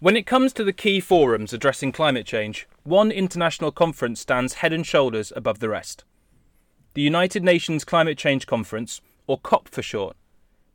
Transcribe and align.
When 0.00 0.16
it 0.16 0.24
comes 0.24 0.54
to 0.54 0.64
the 0.64 0.72
key 0.72 0.98
forums 0.98 1.52
addressing 1.52 1.92
climate 1.92 2.24
change, 2.24 2.66
one 2.84 3.10
international 3.10 3.70
conference 3.70 4.18
stands 4.18 4.54
head 4.54 4.72
and 4.72 4.86
shoulders 4.86 5.30
above 5.36 5.58
the 5.58 5.68
rest. 5.68 6.04
The 6.94 7.02
United 7.02 7.44
Nations 7.44 7.84
Climate 7.84 8.16
Change 8.16 8.46
Conference, 8.46 9.02
or 9.26 9.38
COP 9.38 9.68
for 9.68 9.82
short, 9.82 10.16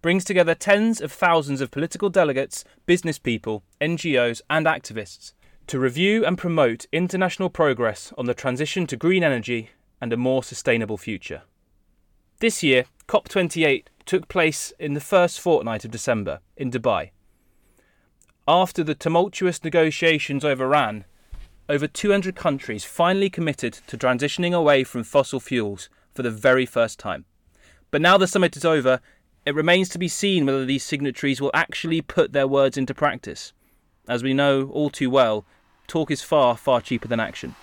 brings 0.03 0.25
together 0.25 0.53
tens 0.53 1.01
of 1.01 1.11
thousands 1.11 1.59
of 1.59 1.71
political 1.71 2.11
delegates, 2.11 2.63
business 2.85 3.17
people, 3.17 3.63
NGOs, 3.81 4.41
and 4.47 4.67
activists 4.67 5.33
to 5.65 5.79
review 5.79 6.23
and 6.23 6.37
promote 6.37 6.85
international 6.91 7.49
progress 7.49 8.13
on 8.19 8.27
the 8.27 8.35
transition 8.35 8.85
to 8.85 8.95
green 8.95 9.23
energy 9.23 9.71
and 9.99 10.13
a 10.13 10.17
more 10.17 10.43
sustainable 10.43 10.97
future. 10.97 11.41
This 12.41 12.61
year, 12.61 12.85
COP28 13.07 13.85
took 14.05 14.27
place 14.27 14.71
in 14.77 14.93
the 14.93 15.01
first 15.01 15.39
fortnight 15.39 15.83
of 15.83 15.89
December 15.89 16.41
in 16.55 16.69
Dubai 16.69 17.09
after 18.47 18.83
the 18.83 18.95
tumultuous 18.95 19.63
negotiations 19.63 20.45
overran, 20.45 21.05
over 21.67 21.87
200 21.87 22.35
countries 22.35 22.83
finally 22.83 23.29
committed 23.29 23.73
to 23.87 23.97
transitioning 23.97 24.53
away 24.53 24.83
from 24.83 25.03
fossil 25.03 25.39
fuels 25.39 25.89
for 26.13 26.21
the 26.21 26.29
very 26.29 26.65
first 26.65 26.99
time. 26.99 27.25
But 27.89 28.01
now 28.01 28.17
the 28.17 28.27
summit 28.27 28.55
is 28.55 28.63
over, 28.63 28.99
it 29.45 29.55
remains 29.55 29.89
to 29.89 29.99
be 29.99 30.07
seen 30.07 30.45
whether 30.45 30.65
these 30.65 30.83
signatories 30.83 31.41
will 31.41 31.51
actually 31.53 32.01
put 32.01 32.33
their 32.33 32.47
words 32.47 32.77
into 32.77 32.93
practice. 32.93 33.53
As 34.07 34.21
we 34.21 34.33
know 34.33 34.69
all 34.69 34.91
too 34.91 35.09
well, 35.09 35.45
talk 35.87 36.11
is 36.11 36.21
far, 36.21 36.55
far 36.55 36.81
cheaper 36.81 37.07
than 37.07 37.19
action. 37.19 37.55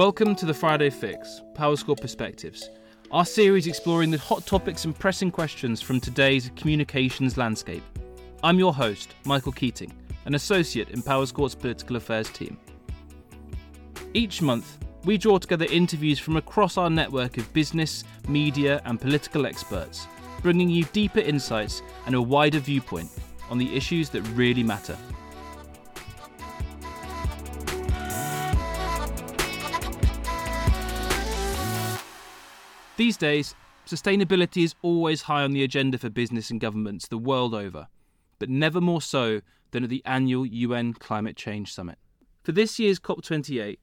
Welcome 0.00 0.34
to 0.36 0.46
the 0.46 0.54
Friday 0.54 0.88
Fix, 0.88 1.42
Powerscourt 1.54 2.00
Perspectives, 2.00 2.70
our 3.10 3.26
series 3.26 3.66
exploring 3.66 4.10
the 4.10 4.16
hot 4.16 4.46
topics 4.46 4.86
and 4.86 4.98
pressing 4.98 5.30
questions 5.30 5.82
from 5.82 6.00
today's 6.00 6.50
communications 6.56 7.36
landscape. 7.36 7.82
I'm 8.42 8.58
your 8.58 8.72
host, 8.72 9.14
Michael 9.26 9.52
Keating, 9.52 9.92
an 10.24 10.34
associate 10.34 10.88
in 10.88 11.02
Powerscourt's 11.02 11.54
political 11.54 11.96
affairs 11.96 12.30
team. 12.30 12.56
Each 14.14 14.40
month, 14.40 14.78
we 15.04 15.18
draw 15.18 15.36
together 15.36 15.66
interviews 15.66 16.18
from 16.18 16.38
across 16.38 16.78
our 16.78 16.88
network 16.88 17.36
of 17.36 17.52
business, 17.52 18.04
media, 18.26 18.80
and 18.86 18.98
political 18.98 19.44
experts, 19.44 20.06
bringing 20.40 20.70
you 20.70 20.84
deeper 20.94 21.20
insights 21.20 21.82
and 22.06 22.14
a 22.14 22.22
wider 22.22 22.58
viewpoint 22.58 23.10
on 23.50 23.58
the 23.58 23.76
issues 23.76 24.08
that 24.08 24.22
really 24.28 24.62
matter. 24.62 24.96
These 33.00 33.16
days, 33.16 33.54
sustainability 33.86 34.62
is 34.62 34.74
always 34.82 35.22
high 35.22 35.42
on 35.42 35.52
the 35.52 35.62
agenda 35.62 35.96
for 35.96 36.10
business 36.10 36.50
and 36.50 36.60
governments 36.60 37.08
the 37.08 37.16
world 37.16 37.54
over, 37.54 37.88
but 38.38 38.50
never 38.50 38.78
more 38.78 39.00
so 39.00 39.40
than 39.70 39.84
at 39.84 39.88
the 39.88 40.02
annual 40.04 40.44
UN 40.44 40.92
Climate 40.92 41.34
Change 41.34 41.72
Summit. 41.72 41.96
For 42.42 42.52
this 42.52 42.78
year's 42.78 43.00
COP28, 43.00 43.78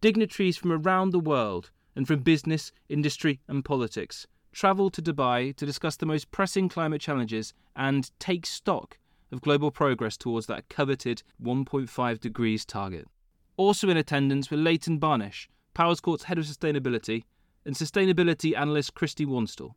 dignitaries 0.00 0.56
from 0.56 0.70
around 0.70 1.10
the 1.10 1.18
world 1.18 1.72
and 1.96 2.06
from 2.06 2.20
business, 2.20 2.70
industry, 2.88 3.40
and 3.48 3.64
politics 3.64 4.28
travel 4.52 4.90
to 4.90 5.02
Dubai 5.02 5.56
to 5.56 5.66
discuss 5.66 5.96
the 5.96 6.06
most 6.06 6.30
pressing 6.30 6.68
climate 6.68 7.00
challenges 7.00 7.54
and 7.74 8.12
take 8.20 8.46
stock 8.46 8.96
of 9.32 9.40
global 9.40 9.72
progress 9.72 10.16
towards 10.16 10.46
that 10.46 10.68
coveted 10.68 11.24
1.5 11.42 12.20
degrees 12.20 12.64
target. 12.64 13.08
Also 13.56 13.88
in 13.88 13.96
attendance 13.96 14.52
were 14.52 14.56
Leighton 14.56 15.00
Barnish, 15.00 15.48
Powerscourt's 15.74 16.24
head 16.24 16.38
of 16.38 16.44
sustainability, 16.44 17.24
and 17.64 17.74
sustainability 17.74 18.56
analyst 18.56 18.94
Christie 18.94 19.26
Wanstall. 19.26 19.74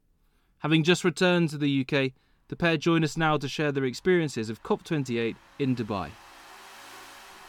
Having 0.60 0.84
just 0.84 1.04
returned 1.04 1.50
to 1.50 1.58
the 1.58 1.82
UK, 1.82 2.12
the 2.48 2.56
pair 2.56 2.78
join 2.78 3.04
us 3.04 3.18
now 3.18 3.38
to 3.38 3.48
share 3.48 3.72
their 3.72 3.86
experiences 3.86 4.50
of 4.50 4.64
COP28 4.64 5.36
in 5.60 5.76
Dubai. 5.76 6.10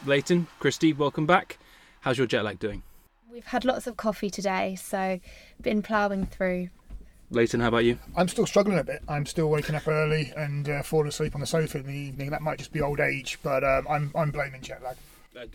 Leighton, 0.05 0.47
Christie, 0.59 0.93
welcome 0.93 1.25
back. 1.25 1.57
How's 2.01 2.17
your 2.17 2.27
jet 2.27 2.43
lag 2.43 2.59
doing? 2.59 2.83
We've 3.31 3.45
had 3.45 3.65
lots 3.65 3.87
of 3.87 3.97
coffee 3.97 4.29
today, 4.29 4.75
so 4.75 5.19
been 5.61 5.81
ploughing 5.81 6.25
through. 6.25 6.69
Leighton, 7.29 7.59
how 7.59 7.67
about 7.67 7.83
you? 7.83 7.99
I'm 8.15 8.27
still 8.27 8.45
struggling 8.45 8.79
a 8.79 8.83
bit. 8.83 9.03
I'm 9.07 9.25
still 9.25 9.49
waking 9.49 9.75
up 9.75 9.87
early 9.87 10.31
and 10.37 10.69
uh, 10.69 10.81
falling 10.81 11.09
asleep 11.09 11.35
on 11.35 11.41
the 11.41 11.47
sofa 11.47 11.79
in 11.79 11.87
the 11.87 11.93
evening. 11.93 12.29
That 12.29 12.41
might 12.41 12.57
just 12.57 12.71
be 12.71 12.81
old 12.81 12.99
age, 12.99 13.37
but 13.43 13.63
um, 13.63 13.85
I'm 13.89 14.11
I'm 14.15 14.31
blaming 14.31 14.61
jet 14.61 14.81
lag. 14.81 14.95
Uh, 15.35 15.45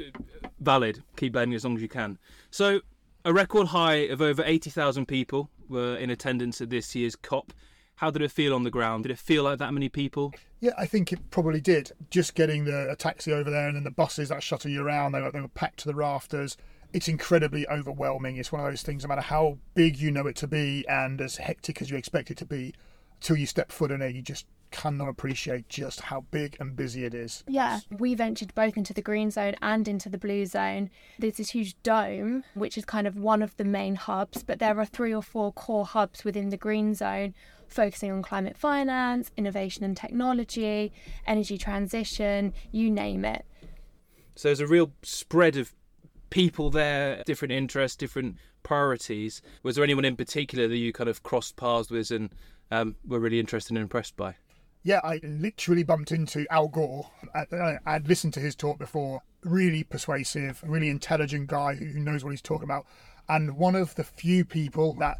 valid. 0.60 1.02
Keep 1.16 1.32
blaming 1.32 1.54
as 1.54 1.64
long 1.64 1.76
as 1.76 1.82
you 1.82 1.88
can. 1.88 2.18
So, 2.50 2.80
a 3.24 3.32
record 3.32 3.68
high 3.68 3.94
of 3.94 4.20
over 4.20 4.42
80,000 4.44 5.06
people 5.06 5.50
were 5.68 5.96
in 5.96 6.10
attendance 6.10 6.60
at 6.60 6.70
this 6.70 6.94
year's 6.94 7.16
COP. 7.16 7.52
How 7.96 8.10
did 8.10 8.22
it 8.22 8.32
feel 8.32 8.54
on 8.54 8.64
the 8.64 8.70
ground? 8.70 9.04
Did 9.04 9.12
it 9.12 9.18
feel 9.18 9.44
like 9.44 9.58
that 9.58 9.72
many 9.72 9.88
people? 9.88 10.32
Yeah, 10.60 10.72
I 10.76 10.86
think 10.86 11.12
it 11.12 11.30
probably 11.30 11.60
did. 11.60 11.92
Just 12.10 12.34
getting 12.34 12.64
the 12.64 12.96
taxi 12.98 13.32
over 13.32 13.50
there 13.50 13.68
and 13.68 13.76
then 13.76 13.84
the 13.84 13.90
buses 13.90 14.30
that 14.30 14.42
shuttle 14.42 14.70
you 14.70 14.84
around, 14.84 15.12
they 15.12 15.20
were, 15.20 15.30
they 15.30 15.40
were 15.40 15.48
packed 15.48 15.80
to 15.80 15.88
the 15.88 15.94
rafters. 15.94 16.56
It's 16.92 17.08
incredibly 17.08 17.66
overwhelming. 17.68 18.36
It's 18.36 18.50
one 18.50 18.60
of 18.60 18.70
those 18.70 18.82
things, 18.82 19.04
no 19.04 19.08
matter 19.08 19.20
how 19.20 19.58
big 19.74 19.98
you 19.98 20.10
know 20.10 20.26
it 20.26 20.36
to 20.36 20.48
be 20.48 20.86
and 20.88 21.20
as 21.20 21.36
hectic 21.36 21.80
as 21.80 21.90
you 21.90 21.96
expect 21.96 22.30
it 22.30 22.38
to 22.38 22.46
be, 22.46 22.74
till 23.20 23.36
you 23.36 23.46
step 23.46 23.70
foot 23.70 23.92
in 23.92 24.02
it, 24.02 24.14
you 24.14 24.22
just 24.22 24.46
cannot 24.72 25.08
appreciate 25.08 25.68
just 25.68 26.00
how 26.00 26.24
big 26.30 26.56
and 26.58 26.74
busy 26.74 27.04
it 27.04 27.14
is. 27.14 27.44
Yeah, 27.46 27.80
we 27.90 28.14
ventured 28.14 28.54
both 28.54 28.76
into 28.76 28.92
the 28.92 29.02
green 29.02 29.30
zone 29.30 29.54
and 29.62 29.86
into 29.86 30.08
the 30.08 30.18
blue 30.18 30.46
zone. 30.46 30.90
There's 31.18 31.36
this 31.36 31.50
huge 31.50 31.80
dome, 31.82 32.42
which 32.54 32.76
is 32.76 32.84
kind 32.84 33.06
of 33.06 33.16
one 33.16 33.42
of 33.42 33.56
the 33.56 33.64
main 33.64 33.94
hubs, 33.94 34.42
but 34.42 34.58
there 34.58 34.78
are 34.80 34.84
three 34.86 35.14
or 35.14 35.22
four 35.22 35.52
core 35.52 35.86
hubs 35.86 36.24
within 36.24 36.48
the 36.48 36.56
green 36.56 36.94
zone 36.94 37.34
focusing 37.68 38.10
on 38.10 38.22
climate 38.22 38.56
finance, 38.56 39.30
innovation 39.36 39.84
and 39.84 39.96
technology, 39.96 40.92
energy 41.26 41.56
transition, 41.58 42.52
you 42.70 42.90
name 42.90 43.24
it. 43.24 43.44
So 44.34 44.48
there's 44.48 44.60
a 44.60 44.66
real 44.66 44.92
spread 45.02 45.56
of 45.56 45.74
people 46.30 46.70
there, 46.70 47.22
different 47.26 47.52
interests, 47.52 47.96
different 47.96 48.36
priorities. 48.62 49.42
Was 49.62 49.76
there 49.76 49.84
anyone 49.84 50.04
in 50.04 50.16
particular 50.16 50.68
that 50.68 50.76
you 50.76 50.92
kind 50.92 51.10
of 51.10 51.22
crossed 51.22 51.56
paths 51.56 51.90
with 51.90 52.10
and 52.10 52.30
um, 52.70 52.96
were 53.06 53.20
really 53.20 53.40
interested 53.40 53.72
and 53.72 53.82
impressed 53.82 54.16
by? 54.16 54.36
Yeah, 54.82 55.00
I 55.04 55.20
literally 55.22 55.84
bumped 55.84 56.10
into 56.10 56.46
Al 56.50 56.68
Gore. 56.68 57.08
I, 57.34 57.78
would 57.86 58.08
listened 58.08 58.34
to 58.34 58.40
his 58.40 58.56
talk 58.56 58.78
before. 58.78 59.22
Really 59.44 59.84
persuasive, 59.84 60.62
really 60.66 60.88
intelligent 60.88 61.46
guy 61.46 61.74
who 61.74 62.00
knows 62.00 62.24
what 62.24 62.30
he's 62.30 62.42
talking 62.42 62.64
about. 62.64 62.86
And 63.28 63.56
one 63.56 63.76
of 63.76 63.94
the 63.94 64.04
few 64.04 64.44
people 64.44 64.94
that 64.94 65.18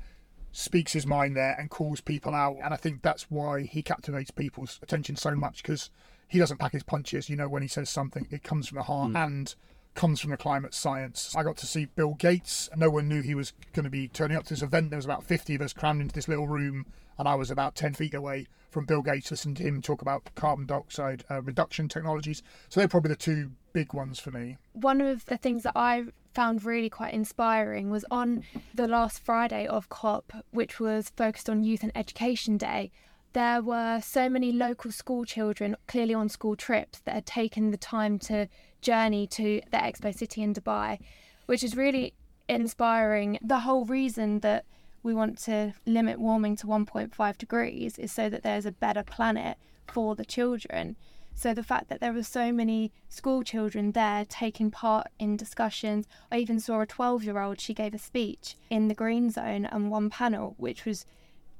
speaks 0.52 0.92
his 0.92 1.06
mind 1.06 1.36
there 1.36 1.56
and 1.58 1.70
calls 1.70 2.00
people 2.00 2.34
out. 2.34 2.58
And 2.62 2.74
I 2.74 2.76
think 2.76 3.02
that's 3.02 3.30
why 3.30 3.62
he 3.62 3.82
captivates 3.82 4.30
people's 4.30 4.78
attention 4.82 5.16
so 5.16 5.34
much 5.34 5.62
because 5.62 5.90
he 6.28 6.38
doesn't 6.38 6.58
pack 6.58 6.72
his 6.72 6.82
punches. 6.82 7.28
You 7.28 7.36
know, 7.36 7.48
when 7.48 7.62
he 7.62 7.68
says 7.68 7.88
something, 7.88 8.26
it 8.30 8.42
comes 8.42 8.68
from 8.68 8.76
the 8.76 8.84
heart 8.84 9.12
mm. 9.12 9.24
and 9.24 9.54
comes 9.94 10.20
from 10.20 10.30
the 10.30 10.36
climate 10.36 10.74
science. 10.74 11.34
I 11.36 11.42
got 11.42 11.56
to 11.58 11.66
see 11.66 11.86
Bill 11.86 12.14
Gates. 12.14 12.70
No 12.76 12.90
one 12.90 13.08
knew 13.08 13.22
he 13.22 13.34
was 13.34 13.52
going 13.72 13.84
to 13.84 13.90
be 13.90 14.08
turning 14.08 14.36
up 14.36 14.44
to 14.44 14.50
this 14.50 14.62
event. 14.62 14.90
There 14.90 14.96
was 14.96 15.04
about 15.04 15.24
50 15.24 15.54
of 15.54 15.60
us 15.60 15.72
crammed 15.72 16.00
into 16.00 16.14
this 16.14 16.28
little 16.28 16.48
room, 16.48 16.86
and 17.18 17.28
I 17.28 17.34
was 17.34 17.50
about 17.50 17.74
10 17.74 17.94
feet 17.94 18.14
away 18.14 18.46
from 18.70 18.86
Bill 18.86 19.02
Gates, 19.02 19.30
listening 19.30 19.54
to 19.56 19.62
him 19.62 19.82
talk 19.82 20.00
about 20.00 20.34
carbon 20.34 20.66
dioxide 20.66 21.24
uh, 21.30 21.42
reduction 21.42 21.88
technologies. 21.88 22.42
So 22.68 22.80
they're 22.80 22.88
probably 22.88 23.10
the 23.10 23.16
two 23.16 23.50
big 23.72 23.92
ones 23.92 24.18
for 24.18 24.30
me. 24.30 24.56
One 24.72 25.00
of 25.00 25.26
the 25.26 25.36
things 25.36 25.62
that 25.64 25.74
I 25.76 26.04
found 26.32 26.64
really 26.64 26.88
quite 26.88 27.12
inspiring 27.12 27.90
was 27.90 28.04
on 28.10 28.44
the 28.74 28.88
last 28.88 29.20
Friday 29.20 29.66
of 29.66 29.90
COP, 29.90 30.32
which 30.50 30.80
was 30.80 31.12
focused 31.16 31.50
on 31.50 31.62
Youth 31.62 31.82
and 31.82 31.92
Education 31.94 32.56
Day. 32.56 32.90
There 33.32 33.62
were 33.62 34.00
so 34.02 34.28
many 34.28 34.52
local 34.52 34.92
school 34.92 35.24
children, 35.24 35.76
clearly 35.86 36.12
on 36.12 36.28
school 36.28 36.54
trips, 36.54 36.98
that 37.00 37.14
had 37.14 37.26
taken 37.26 37.70
the 37.70 37.78
time 37.78 38.18
to 38.20 38.48
journey 38.82 39.26
to 39.28 39.62
the 39.70 39.78
Expo 39.78 40.14
City 40.14 40.42
in 40.42 40.52
Dubai, 40.52 40.98
which 41.46 41.64
is 41.64 41.74
really 41.74 42.12
inspiring. 42.48 43.38
The 43.40 43.60
whole 43.60 43.86
reason 43.86 44.40
that 44.40 44.66
we 45.02 45.14
want 45.14 45.38
to 45.44 45.72
limit 45.86 46.20
warming 46.20 46.56
to 46.56 46.66
1.5 46.66 47.38
degrees 47.38 47.98
is 47.98 48.12
so 48.12 48.28
that 48.28 48.42
there's 48.42 48.66
a 48.66 48.72
better 48.72 49.02
planet 49.02 49.56
for 49.86 50.14
the 50.14 50.26
children. 50.26 50.96
So 51.34 51.54
the 51.54 51.62
fact 51.62 51.88
that 51.88 52.00
there 52.00 52.12
were 52.12 52.22
so 52.22 52.52
many 52.52 52.92
school 53.08 53.42
children 53.42 53.92
there 53.92 54.26
taking 54.26 54.70
part 54.70 55.06
in 55.18 55.36
discussions, 55.38 56.06
I 56.30 56.38
even 56.38 56.60
saw 56.60 56.82
a 56.82 56.86
12 56.86 57.24
year 57.24 57.38
old, 57.38 57.60
she 57.60 57.72
gave 57.72 57.94
a 57.94 57.98
speech 57.98 58.56
in 58.68 58.88
the 58.88 58.94
green 58.94 59.30
zone 59.30 59.66
on 59.66 59.88
one 59.88 60.10
panel, 60.10 60.54
which 60.58 60.84
was, 60.84 61.06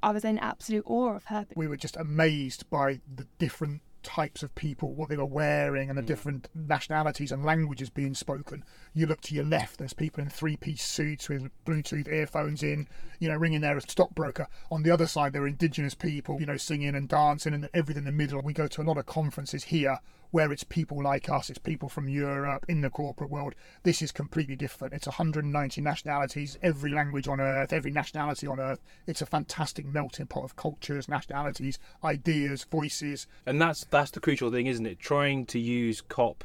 I 0.03 0.11
was 0.11 0.25
in 0.25 0.37
absolute 0.39 0.83
awe 0.85 1.15
of 1.15 1.25
her. 1.25 1.47
We 1.55 1.67
were 1.67 1.77
just 1.77 1.95
amazed 1.95 2.69
by 2.69 2.99
the 3.15 3.25
different 3.39 3.81
types 4.03 4.43
of 4.43 4.53
people, 4.53 4.93
what 4.93 5.07
they 5.07 5.15
were 5.15 5.25
wearing, 5.25 5.89
and 5.89 5.97
the 5.97 6.03
mm. 6.03 6.07
different 6.07 6.49
nationalities 6.53 7.31
and 7.31 7.43
languages 7.43 7.89
being 7.89 8.13
spoken. 8.13 8.65
You 8.95 9.07
look 9.07 9.21
to 9.21 9.33
your 9.33 9.45
left, 9.45 9.79
there's 9.79 9.93
people 9.93 10.21
in 10.21 10.29
three 10.29 10.55
piece 10.55 10.83
suits 10.83 11.27
with 11.27 11.49
Bluetooth 11.65 12.07
earphones 12.07 12.61
in, 12.61 12.87
you 13.19 13.27
know, 13.27 13.35
ringing 13.35 13.61
there 13.61 13.75
as 13.75 13.83
stockbroker. 13.83 14.47
On 14.69 14.83
the 14.83 14.91
other 14.91 15.07
side, 15.07 15.33
there 15.33 15.41
are 15.41 15.47
indigenous 15.47 15.95
people, 15.95 16.39
you 16.39 16.45
know, 16.45 16.57
singing 16.57 16.93
and 16.93 17.09
dancing 17.09 17.55
and 17.55 17.67
everything 17.73 18.01
in 18.01 18.05
the 18.05 18.11
middle. 18.11 18.41
We 18.43 18.53
go 18.53 18.67
to 18.67 18.81
a 18.81 18.83
lot 18.83 18.99
of 18.99 19.07
conferences 19.07 19.63
here 19.63 19.99
where 20.29 20.51
it's 20.51 20.63
people 20.63 21.01
like 21.01 21.29
us, 21.29 21.49
it's 21.49 21.59
people 21.59 21.89
from 21.89 22.09
Europe 22.09 22.65
in 22.67 22.81
the 22.81 22.89
corporate 22.89 23.29
world. 23.29 23.55
This 23.83 24.01
is 24.01 24.11
completely 24.11 24.55
different. 24.55 24.93
It's 24.93 25.07
190 25.07 25.81
nationalities, 25.81 26.57
every 26.61 26.91
language 26.91 27.27
on 27.27 27.39
earth, 27.39 27.73
every 27.73 27.91
nationality 27.91 28.47
on 28.47 28.59
earth. 28.59 28.79
It's 29.07 29.21
a 29.21 29.27
fantastic 29.27 29.85
melting 29.85 30.27
pot 30.27 30.43
of 30.43 30.55
cultures, 30.55 31.07
nationalities, 31.07 31.79
ideas, 32.03 32.63
voices. 32.63 33.27
And 33.45 33.61
that's 33.61 33.85
that's 33.85 34.11
the 34.11 34.19
crucial 34.19 34.51
thing, 34.51 34.67
isn't 34.67 34.85
it? 34.85 34.99
Trying 34.99 35.45
to 35.47 35.59
use 35.59 36.01
COP 36.01 36.43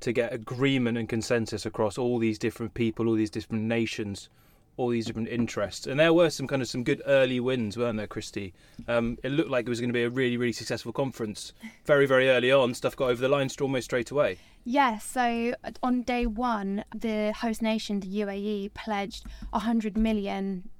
to 0.00 0.12
get 0.12 0.32
agreement 0.32 0.98
and 0.98 1.08
consensus 1.08 1.66
across 1.66 1.98
all 1.98 2.18
these 2.18 2.38
different 2.38 2.74
people, 2.74 3.08
all 3.08 3.14
these 3.14 3.30
different 3.30 3.64
nations 3.64 4.28
all 4.78 4.88
these 4.88 5.06
different 5.06 5.28
interests. 5.28 5.86
And 5.86 6.00
there 6.00 6.14
were 6.14 6.30
some 6.30 6.46
kind 6.46 6.62
of 6.62 6.68
some 6.68 6.84
good 6.84 7.02
early 7.04 7.40
wins, 7.40 7.76
weren't 7.76 7.98
there, 7.98 8.06
Christie? 8.06 8.54
Um, 8.86 9.18
it 9.22 9.32
looked 9.32 9.50
like 9.50 9.66
it 9.66 9.68
was 9.68 9.80
going 9.80 9.90
to 9.90 9.94
be 9.94 10.04
a 10.04 10.08
really, 10.08 10.36
really 10.36 10.52
successful 10.52 10.92
conference. 10.92 11.52
Very, 11.84 12.06
very 12.06 12.30
early 12.30 12.52
on, 12.52 12.72
stuff 12.74 12.96
got 12.96 13.10
over 13.10 13.20
the 13.20 13.28
line 13.28 13.50
almost 13.60 13.86
straight 13.86 14.10
away. 14.10 14.38
Yes, 14.64 15.04
so 15.04 15.54
on 15.82 16.02
day 16.02 16.26
one, 16.26 16.84
the 16.94 17.32
host 17.32 17.60
nation, 17.60 18.00
the 18.00 18.20
UAE, 18.20 18.72
pledged 18.74 19.24
$100 19.52 19.96
million 19.96 20.70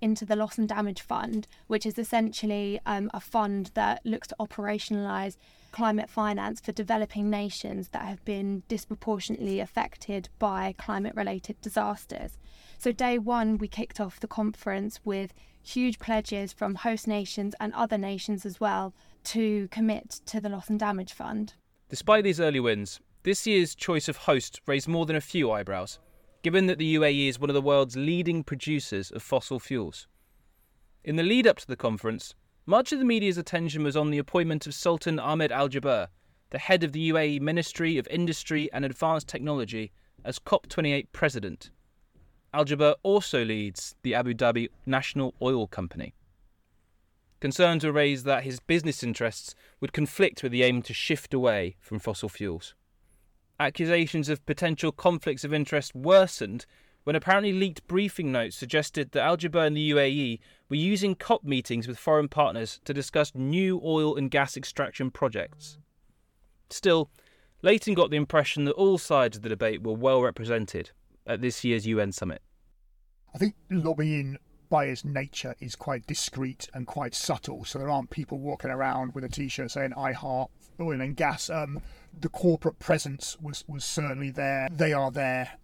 into 0.00 0.24
the 0.24 0.36
Loss 0.36 0.58
and 0.58 0.68
Damage 0.68 1.02
Fund, 1.02 1.46
which 1.66 1.84
is 1.84 1.98
essentially 1.98 2.80
um, 2.86 3.10
a 3.12 3.20
fund 3.20 3.72
that 3.74 4.00
looks 4.04 4.28
to 4.28 4.36
operationalise 4.40 5.36
climate 5.72 6.08
finance 6.08 6.60
for 6.60 6.72
developing 6.72 7.28
nations 7.28 7.88
that 7.88 8.04
have 8.04 8.24
been 8.24 8.62
disproportionately 8.68 9.58
affected 9.58 10.28
by 10.38 10.74
climate 10.78 11.14
related 11.16 11.60
disasters. 11.60 12.38
So, 12.78 12.92
day 12.92 13.18
one, 13.18 13.58
we 13.58 13.68
kicked 13.68 14.00
off 14.00 14.20
the 14.20 14.28
conference 14.28 15.00
with 15.04 15.32
huge 15.62 15.98
pledges 15.98 16.52
from 16.52 16.76
host 16.76 17.08
nations 17.08 17.54
and 17.60 17.72
other 17.72 17.98
nations 17.98 18.44
as 18.44 18.60
well 18.60 18.94
to 19.24 19.68
commit 19.68 20.20
to 20.26 20.40
the 20.40 20.48
Loss 20.48 20.68
and 20.68 20.78
Damage 20.78 21.12
Fund. 21.12 21.54
Despite 21.88 22.24
these 22.24 22.40
early 22.40 22.60
wins, 22.60 23.00
this 23.22 23.46
year's 23.46 23.74
choice 23.74 24.08
of 24.08 24.16
host 24.16 24.60
raised 24.66 24.88
more 24.88 25.06
than 25.06 25.16
a 25.16 25.20
few 25.20 25.50
eyebrows, 25.50 25.98
given 26.42 26.66
that 26.66 26.78
the 26.78 26.96
UAE 26.96 27.28
is 27.28 27.38
one 27.38 27.50
of 27.50 27.54
the 27.54 27.62
world's 27.62 27.96
leading 27.96 28.42
producers 28.42 29.10
of 29.12 29.22
fossil 29.22 29.60
fuels. 29.60 30.08
In 31.04 31.16
the 31.16 31.22
lead 31.22 31.46
up 31.46 31.58
to 31.58 31.66
the 31.66 31.76
conference, 31.76 32.34
much 32.66 32.92
of 32.92 32.98
the 32.98 33.04
media's 33.04 33.38
attention 33.38 33.82
was 33.82 33.96
on 33.96 34.10
the 34.10 34.18
appointment 34.18 34.66
of 34.66 34.74
Sultan 34.74 35.18
Ahmed 35.18 35.50
Al 35.50 35.68
Jaber, 35.68 36.08
the 36.50 36.58
head 36.58 36.84
of 36.84 36.92
the 36.92 37.10
UAE 37.10 37.40
Ministry 37.40 37.98
of 37.98 38.06
Industry 38.08 38.70
and 38.72 38.84
Advanced 38.84 39.26
Technology, 39.26 39.90
as 40.24 40.38
COP28 40.38 41.06
president. 41.12 41.70
Al 42.54 42.64
Jaber 42.64 42.94
also 43.02 43.44
leads 43.44 43.96
the 44.02 44.14
Abu 44.14 44.34
Dhabi 44.34 44.68
National 44.86 45.34
Oil 45.42 45.66
Company. 45.66 46.14
Concerns 47.40 47.84
were 47.84 47.90
raised 47.90 48.24
that 48.26 48.44
his 48.44 48.60
business 48.60 49.02
interests 49.02 49.56
would 49.80 49.92
conflict 49.92 50.42
with 50.42 50.52
the 50.52 50.62
aim 50.62 50.82
to 50.82 50.94
shift 50.94 51.34
away 51.34 51.74
from 51.80 51.98
fossil 51.98 52.28
fuels. 52.28 52.74
Accusations 53.58 54.28
of 54.28 54.46
potential 54.46 54.92
conflicts 54.92 55.42
of 55.42 55.52
interest 55.52 55.94
worsened 55.94 56.66
when 57.04 57.16
apparently 57.16 57.52
leaked 57.52 57.86
briefing 57.86 58.30
notes 58.30 58.56
suggested 58.56 59.12
that 59.12 59.22
Al 59.22 59.36
Jaber 59.36 59.66
and 59.66 59.76
the 59.76 59.90
UAE 59.90 60.38
were 60.68 60.76
using 60.76 61.14
COP 61.14 61.44
meetings 61.44 61.88
with 61.88 61.98
foreign 61.98 62.28
partners 62.28 62.80
to 62.84 62.94
discuss 62.94 63.34
new 63.34 63.80
oil 63.84 64.16
and 64.16 64.30
gas 64.30 64.56
extraction 64.56 65.10
projects. 65.10 65.78
Still, 66.70 67.10
Leighton 67.62 67.94
got 67.94 68.10
the 68.10 68.16
impression 68.16 68.64
that 68.64 68.72
all 68.72 68.98
sides 68.98 69.36
of 69.36 69.42
the 69.42 69.48
debate 69.48 69.82
were 69.82 69.92
well 69.92 70.22
represented 70.22 70.90
at 71.26 71.40
this 71.40 71.64
year's 71.64 71.86
UN 71.86 72.12
summit? 72.12 72.42
I 73.34 73.38
think 73.38 73.54
lobbying 73.70 74.38
by 74.68 74.86
its 74.86 75.04
nature 75.04 75.54
is 75.60 75.76
quite 75.76 76.06
discreet 76.06 76.68
and 76.72 76.86
quite 76.86 77.14
subtle. 77.14 77.64
So 77.64 77.78
there 77.78 77.90
aren't 77.90 78.10
people 78.10 78.38
walking 78.38 78.70
around 78.70 79.14
with 79.14 79.22
a 79.22 79.28
T-shirt 79.28 79.70
saying 79.70 79.92
"I 79.96 80.12
heart 80.12 80.50
oil 80.80 81.00
and 81.00 81.14
gas." 81.14 81.50
Um, 81.50 81.80
the 82.18 82.28
corporate 82.28 82.78
presence 82.78 83.36
was 83.40 83.64
was 83.68 83.84
certainly 83.84 84.30
there. 84.30 84.68
They 84.72 84.92
are 84.92 85.10
there, 85.10 85.58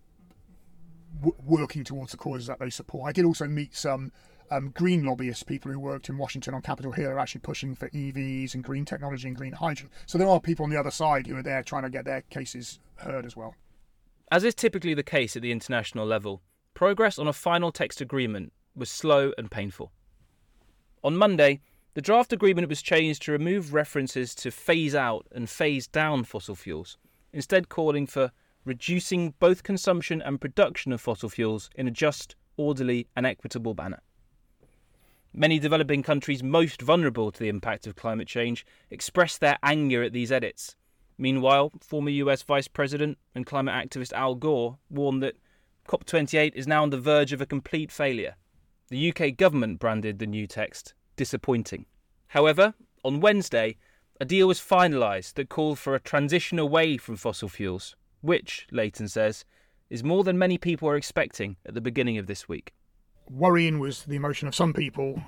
working 1.45 1.85
towards 1.85 2.13
the 2.13 2.17
causes 2.17 2.47
that 2.47 2.59
they 2.59 2.71
support. 2.71 3.09
I 3.09 3.13
did 3.13 3.25
also 3.25 3.47
meet 3.47 3.75
some 3.75 4.13
um, 4.51 4.71
green 4.71 5.05
lobbyists, 5.05 5.43
people 5.43 5.71
who 5.71 5.79
worked 5.79 6.09
in 6.09 6.17
Washington 6.17 6.55
on 6.55 6.63
Capitol 6.63 6.93
Hill, 6.93 7.11
are 7.11 7.19
actually 7.19 7.41
pushing 7.41 7.75
for 7.75 7.89
EVs 7.91 8.55
and 8.55 8.65
green 8.65 8.85
technology 8.85 9.29
and 9.29 9.37
green 9.37 9.53
hydrogen. 9.53 9.91
So 10.07 10.19
there 10.19 10.29
are 10.29 10.41
people 10.41 10.65
on 10.65 10.71
the 10.71 10.79
other 10.79 10.91
side 10.91 11.27
who 11.27 11.37
are 11.37 11.43
there 11.43 11.63
trying 11.63 11.83
to 11.83 11.91
get 11.91 12.05
their 12.05 12.23
cases 12.23 12.81
heard 12.97 13.27
as 13.27 13.37
well. 13.37 13.55
As 14.31 14.45
is 14.45 14.55
typically 14.55 14.95
the 14.95 15.03
case 15.03 15.37
at 15.37 15.43
the 15.43 15.53
international 15.53 16.07
level, 16.07 16.43
progress 16.75 17.19
on 17.19 17.29
a 17.29 17.33
final 17.33 17.73
text 17.73 18.01
agreement 18.01 18.53
was 18.75 18.91
slow 18.91 19.33
and 19.39 19.51
painful. 19.51 19.93
On 21.03 21.17
Monday, 21.17 21.61
the 21.95 22.03
draft 22.03 22.33
agreement 22.33 22.69
was 22.69 22.83
changed 22.83 23.23
to 23.23 23.33
remove 23.33 23.75
references 23.75 24.35
to 24.37 24.51
phase 24.51 24.95
out 24.95 25.27
and 25.33 25.49
phase 25.49 25.87
down 25.87 26.25
fossil 26.25 26.55
fuels, 26.55 26.99
instead, 27.33 27.69
calling 27.69 28.07
for 28.07 28.31
reducing 28.69 29.35
both 29.41 29.65
consumption 29.65 30.23
and 30.23 30.41
production 30.41 30.93
of 30.93 31.01
fossil 31.01 31.29
fuels 31.29 31.69
in 31.75 31.89
a 31.89 31.91
just, 31.91 32.37
orderly, 32.57 33.09
and 33.17 33.27
equitable 33.27 33.75
manner. 33.75 34.01
Many 35.33 35.59
developing 35.59 36.03
countries 36.03 36.43
most 36.43 36.81
vulnerable 36.81 37.33
to 37.33 37.39
the 37.39 37.49
impact 37.49 37.87
of 37.87 37.97
climate 37.97 38.29
change 38.29 38.65
expressed 38.91 39.41
their 39.41 39.59
anger 39.63 40.03
at 40.03 40.13
these 40.13 40.31
edits, 40.31 40.77
Meanwhile, 41.19 41.73
former 41.81 42.11
US 42.11 42.43
Vice 42.43 42.69
President 42.69 43.19
and 43.35 43.45
climate 43.45 43.75
activist 43.75 44.13
Al 44.13 44.37
Gore 44.37 44.79
warned 44.89 45.23
that 45.25 45.37
COP28 45.89 46.55
is 46.55 46.69
now 46.69 46.83
on 46.83 46.91
the 46.91 47.01
verge 47.01 47.33
of 47.33 47.41
a 47.41 47.47
complete 47.47 47.91
failure. 47.91 48.37
The 48.89 49.13
UK 49.13 49.37
government 49.37 49.81
branded 49.81 50.21
the 50.21 50.27
new 50.27 50.47
text 50.47 50.95
disappointing. 51.17 51.87
However, 52.29 52.75
on 53.05 53.21
Wednesday, 53.21 53.77
a 54.21 54.25
deal 54.25 54.47
was 54.47 54.61
finalised 54.61 55.35
that 55.35 55.49
called 55.49 55.81
for 55.81 55.97
a 55.97 56.01
transition 56.01 56.59
away 56.59 56.97
from 56.97 57.17
fossil 57.17 57.49
fuels, 57.49 57.97
which, 58.21 58.67
Leighton 58.71 59.09
says, 59.09 59.45
is 59.91 60.05
more 60.05 60.25
than 60.25 60.39
many 60.39 60.59
people 60.59 60.89
are 60.89 60.97
expecting 60.97 61.57
at 61.67 61.75
the 61.75 61.81
beginning 61.81 62.19
of 62.19 62.27
this 62.27 62.49
week. 62.49 62.75
Worrying 63.31 63.79
was 63.79 64.05
the 64.05 64.17
emotion 64.17 64.49
of 64.49 64.55
some 64.55 64.73
people 64.73 65.23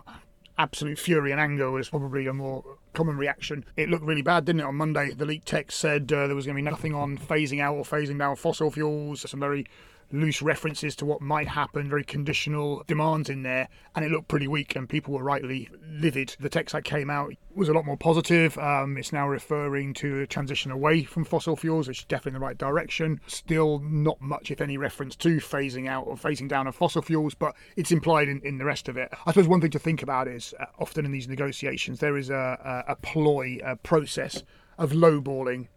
absolute 0.60 0.98
fury 0.98 1.32
and 1.32 1.40
anger 1.40 1.70
was 1.70 1.88
probably 1.88 2.26
a 2.26 2.34
more 2.34 2.62
common 2.92 3.16
reaction. 3.16 3.64
It 3.76 3.88
looked 3.88 4.04
really 4.04 4.22
bad, 4.22 4.44
didn't 4.44 4.60
it? 4.60 4.66
On 4.66 4.74
Monday, 4.74 5.10
the 5.14 5.24
leaked 5.24 5.48
text 5.48 5.80
said 5.80 6.12
uh, 6.12 6.26
there 6.26 6.36
was 6.36 6.44
going 6.44 6.54
to 6.54 6.62
be 6.62 6.70
nothing 6.70 6.94
on 6.94 7.16
phasing 7.16 7.62
out 7.62 7.76
or 7.76 7.82
phasing 7.82 8.18
down 8.18 8.36
fossil 8.36 8.70
fuels. 8.70 9.28
Some 9.28 9.40
very 9.40 9.66
loose 10.12 10.42
references 10.42 10.96
to 10.96 11.06
what 11.06 11.20
might 11.20 11.48
happen, 11.48 11.88
very 11.88 12.04
conditional 12.04 12.82
demands 12.86 13.28
in 13.28 13.42
there, 13.42 13.68
and 13.94 14.04
it 14.04 14.10
looked 14.10 14.28
pretty 14.28 14.48
weak, 14.48 14.76
and 14.76 14.88
people 14.88 15.14
were 15.14 15.22
rightly 15.22 15.68
livid. 15.88 16.36
The 16.40 16.48
text 16.48 16.72
that 16.72 16.84
came 16.84 17.10
out 17.10 17.32
was 17.54 17.68
a 17.68 17.72
lot 17.72 17.84
more 17.84 17.96
positive. 17.96 18.56
Um, 18.58 18.96
it's 18.96 19.12
now 19.12 19.28
referring 19.28 19.94
to 19.94 20.20
a 20.20 20.26
transition 20.26 20.70
away 20.70 21.04
from 21.04 21.24
fossil 21.24 21.56
fuels, 21.56 21.88
which 21.88 22.00
is 22.00 22.04
definitely 22.04 22.36
in 22.36 22.40
the 22.40 22.46
right 22.46 22.58
direction. 22.58 23.20
Still 23.26 23.80
not 23.80 24.20
much, 24.20 24.50
if 24.50 24.60
any, 24.60 24.76
reference 24.76 25.16
to 25.16 25.36
phasing 25.38 25.88
out 25.88 26.06
or 26.06 26.16
phasing 26.16 26.48
down 26.48 26.66
of 26.66 26.74
fossil 26.74 27.02
fuels, 27.02 27.34
but 27.34 27.54
it's 27.76 27.92
implied 27.92 28.28
in, 28.28 28.40
in 28.44 28.58
the 28.58 28.64
rest 28.64 28.88
of 28.88 28.96
it. 28.96 29.12
I 29.26 29.32
suppose 29.32 29.48
one 29.48 29.60
thing 29.60 29.70
to 29.72 29.78
think 29.78 30.02
about 30.02 30.28
is 30.28 30.54
uh, 30.58 30.66
often 30.78 31.04
in 31.04 31.12
these 31.12 31.28
negotiations, 31.28 32.00
there 32.00 32.16
is 32.16 32.30
a, 32.30 32.84
a, 32.88 32.92
a 32.92 32.96
ploy, 32.96 33.58
a 33.64 33.76
process 33.76 34.42
of 34.78 34.92
lowballing 34.92 35.68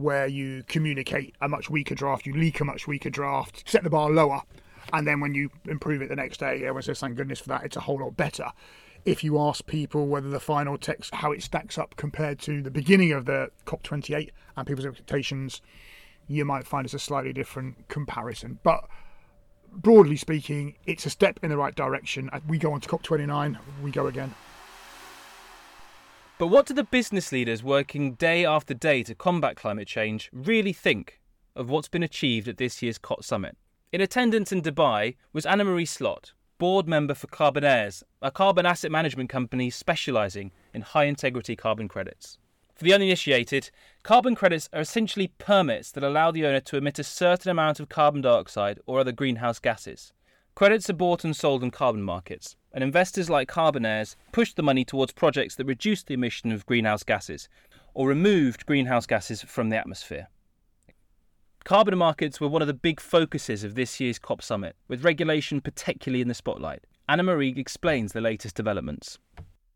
where 0.00 0.26
you 0.26 0.64
communicate 0.66 1.34
a 1.40 1.48
much 1.48 1.68
weaker 1.68 1.94
draft, 1.94 2.26
you 2.26 2.32
leak 2.32 2.60
a 2.60 2.64
much 2.64 2.86
weaker 2.86 3.10
draft, 3.10 3.62
set 3.68 3.84
the 3.84 3.90
bar 3.90 4.10
lower, 4.10 4.42
and 4.92 5.06
then 5.06 5.20
when 5.20 5.34
you 5.34 5.50
improve 5.66 6.00
it 6.00 6.08
the 6.08 6.16
next 6.16 6.40
day, 6.40 6.56
everyone 6.56 6.82
says, 6.82 7.00
thank 7.00 7.16
goodness 7.16 7.40
for 7.40 7.48
that, 7.50 7.64
it's 7.64 7.76
a 7.76 7.80
whole 7.80 8.00
lot 8.00 8.16
better. 8.16 8.46
If 9.04 9.22
you 9.22 9.38
ask 9.38 9.66
people 9.66 10.06
whether 10.06 10.28
the 10.28 10.40
final 10.40 10.78
text, 10.78 11.14
how 11.14 11.32
it 11.32 11.42
stacks 11.42 11.78
up 11.78 11.96
compared 11.96 12.38
to 12.40 12.62
the 12.62 12.70
beginning 12.70 13.12
of 13.12 13.26
the 13.26 13.50
COP28 13.66 14.30
and 14.56 14.66
people's 14.66 14.86
expectations, 14.86 15.60
you 16.26 16.44
might 16.44 16.66
find 16.66 16.84
it's 16.84 16.94
a 16.94 16.98
slightly 16.98 17.32
different 17.32 17.88
comparison. 17.88 18.58
But 18.62 18.88
broadly 19.72 20.16
speaking, 20.16 20.76
it's 20.86 21.06
a 21.06 21.10
step 21.10 21.40
in 21.42 21.50
the 21.50 21.56
right 21.56 21.74
direction. 21.74 22.30
Uh, 22.32 22.40
we 22.48 22.58
go 22.58 22.72
on 22.72 22.80
to 22.80 22.88
COP29, 22.88 23.58
we 23.82 23.90
go 23.90 24.06
again. 24.06 24.34
But 26.40 26.46
what 26.46 26.64
do 26.64 26.72
the 26.72 26.84
business 26.84 27.32
leaders 27.32 27.62
working 27.62 28.14
day 28.14 28.46
after 28.46 28.72
day 28.72 29.02
to 29.02 29.14
combat 29.14 29.56
climate 29.56 29.86
change 29.86 30.30
really 30.32 30.72
think 30.72 31.20
of 31.54 31.68
what's 31.68 31.90
been 31.90 32.02
achieved 32.02 32.48
at 32.48 32.56
this 32.56 32.80
year's 32.80 32.96
COP 32.96 33.22
summit? 33.22 33.58
In 33.92 34.00
attendance 34.00 34.50
in 34.50 34.62
Dubai 34.62 35.16
was 35.34 35.44
Anna 35.44 35.64
Marie 35.64 35.84
Slot, 35.84 36.32
board 36.56 36.88
member 36.88 37.12
for 37.12 37.26
Carbonaires, 37.26 38.02
a 38.22 38.30
carbon 38.30 38.64
asset 38.64 38.90
management 38.90 39.28
company 39.28 39.68
specialising 39.68 40.50
in 40.72 40.80
high 40.80 41.04
integrity 41.04 41.56
carbon 41.56 41.88
credits. 41.88 42.38
For 42.74 42.84
the 42.84 42.94
uninitiated, 42.94 43.70
carbon 44.02 44.34
credits 44.34 44.70
are 44.72 44.80
essentially 44.80 45.34
permits 45.36 45.92
that 45.92 46.02
allow 46.02 46.30
the 46.30 46.46
owner 46.46 46.60
to 46.60 46.78
emit 46.78 46.98
a 46.98 47.04
certain 47.04 47.50
amount 47.50 47.80
of 47.80 47.90
carbon 47.90 48.22
dioxide 48.22 48.80
or 48.86 48.98
other 48.98 49.12
greenhouse 49.12 49.58
gases. 49.58 50.14
Credits 50.54 50.88
are 50.88 50.94
bought 50.94 51.22
and 51.22 51.36
sold 51.36 51.62
in 51.62 51.70
carbon 51.70 52.02
markets, 52.02 52.56
and 52.72 52.84
investors 52.84 53.30
like 53.30 53.48
Carbonaires 53.48 54.16
pushed 54.32 54.56
the 54.56 54.62
money 54.62 54.84
towards 54.84 55.12
projects 55.12 55.56
that 55.56 55.66
reduced 55.66 56.06
the 56.06 56.14
emission 56.14 56.52
of 56.52 56.66
greenhouse 56.66 57.02
gases 57.02 57.48
or 57.94 58.08
removed 58.08 58.66
greenhouse 58.66 59.06
gases 59.06 59.42
from 59.42 59.68
the 59.68 59.76
atmosphere. 59.76 60.28
Carbon 61.64 61.98
markets 61.98 62.40
were 62.40 62.48
one 62.48 62.62
of 62.62 62.68
the 62.68 62.74
big 62.74 63.00
focuses 63.00 63.64
of 63.64 63.74
this 63.74 64.00
year's 64.00 64.18
COP 64.18 64.42
summit, 64.42 64.76
with 64.88 65.04
regulation 65.04 65.60
particularly 65.60 66.22
in 66.22 66.28
the 66.28 66.34
spotlight. 66.34 66.84
Anna 67.08 67.22
Marie 67.22 67.54
explains 67.56 68.12
the 68.12 68.20
latest 68.20 68.54
developments. 68.54 69.18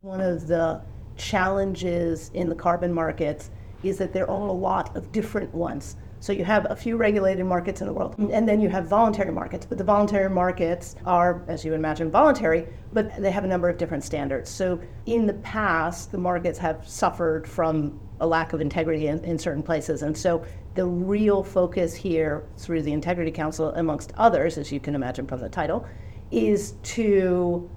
One 0.00 0.20
of 0.20 0.46
the 0.46 0.80
challenges 1.16 2.30
in 2.34 2.48
the 2.48 2.54
carbon 2.54 2.92
markets 2.92 3.50
is 3.82 3.98
that 3.98 4.12
there 4.12 4.28
are 4.30 4.48
a 4.48 4.52
lot 4.52 4.96
of 4.96 5.12
different 5.12 5.52
ones. 5.54 5.96
So 6.24 6.32
you 6.32 6.46
have 6.46 6.66
a 6.70 6.74
few 6.74 6.96
regulated 6.96 7.44
markets 7.44 7.82
in 7.82 7.86
the 7.86 7.92
world, 7.92 8.14
and 8.18 8.48
then 8.48 8.58
you 8.58 8.70
have 8.70 8.86
voluntary 8.86 9.30
markets. 9.30 9.66
But 9.66 9.76
the 9.76 9.84
voluntary 9.84 10.30
markets 10.30 10.96
are, 11.04 11.44
as 11.48 11.66
you 11.66 11.74
imagine, 11.74 12.10
voluntary, 12.10 12.66
but 12.94 13.14
they 13.20 13.30
have 13.30 13.44
a 13.44 13.46
number 13.46 13.68
of 13.68 13.76
different 13.76 14.04
standards. 14.04 14.48
So 14.48 14.80
in 15.04 15.26
the 15.26 15.34
past, 15.34 16.12
the 16.12 16.16
markets 16.16 16.58
have 16.60 16.88
suffered 16.88 17.46
from 17.46 18.00
a 18.20 18.26
lack 18.26 18.54
of 18.54 18.62
integrity 18.62 19.08
in, 19.08 19.22
in 19.22 19.38
certain 19.38 19.62
places. 19.62 20.00
And 20.00 20.16
so 20.16 20.42
the 20.76 20.86
real 20.86 21.42
focus 21.42 21.92
here 21.94 22.46
through 22.56 22.80
the 22.84 22.92
Integrity 22.94 23.30
Council, 23.30 23.74
amongst 23.74 24.14
others, 24.16 24.56
as 24.56 24.72
you 24.72 24.80
can 24.80 24.94
imagine 24.94 25.26
from 25.26 25.40
the 25.40 25.50
title, 25.50 25.86
is 26.30 26.76
to 26.84 27.70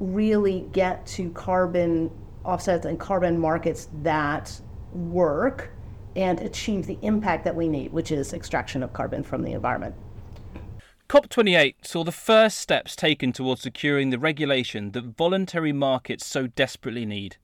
really 0.00 0.66
get 0.72 1.04
to 1.08 1.28
carbon 1.32 2.10
offsets 2.42 2.86
and 2.86 2.98
carbon 2.98 3.38
markets 3.38 3.90
that 4.02 4.58
work 4.94 5.72
and 6.16 6.40
achieve 6.40 6.86
the 6.86 6.98
impact 7.02 7.44
that 7.44 7.54
we 7.54 7.68
need, 7.68 7.92
which 7.92 8.10
is 8.12 8.32
extraction 8.32 8.82
of 8.82 8.92
carbon 8.92 9.22
from 9.22 9.42
the 9.42 9.52
environment. 9.52 9.94
COP28 11.08 11.74
saw 11.82 12.04
the 12.04 12.12
first 12.12 12.58
steps 12.58 12.96
taken 12.96 13.32
towards 13.32 13.60
securing 13.60 14.10
the 14.10 14.18
regulation 14.18 14.92
that 14.92 15.16
voluntary 15.16 15.72
markets 15.72 16.24
so 16.24 16.46
desperately 16.46 17.04
need. 17.04 17.36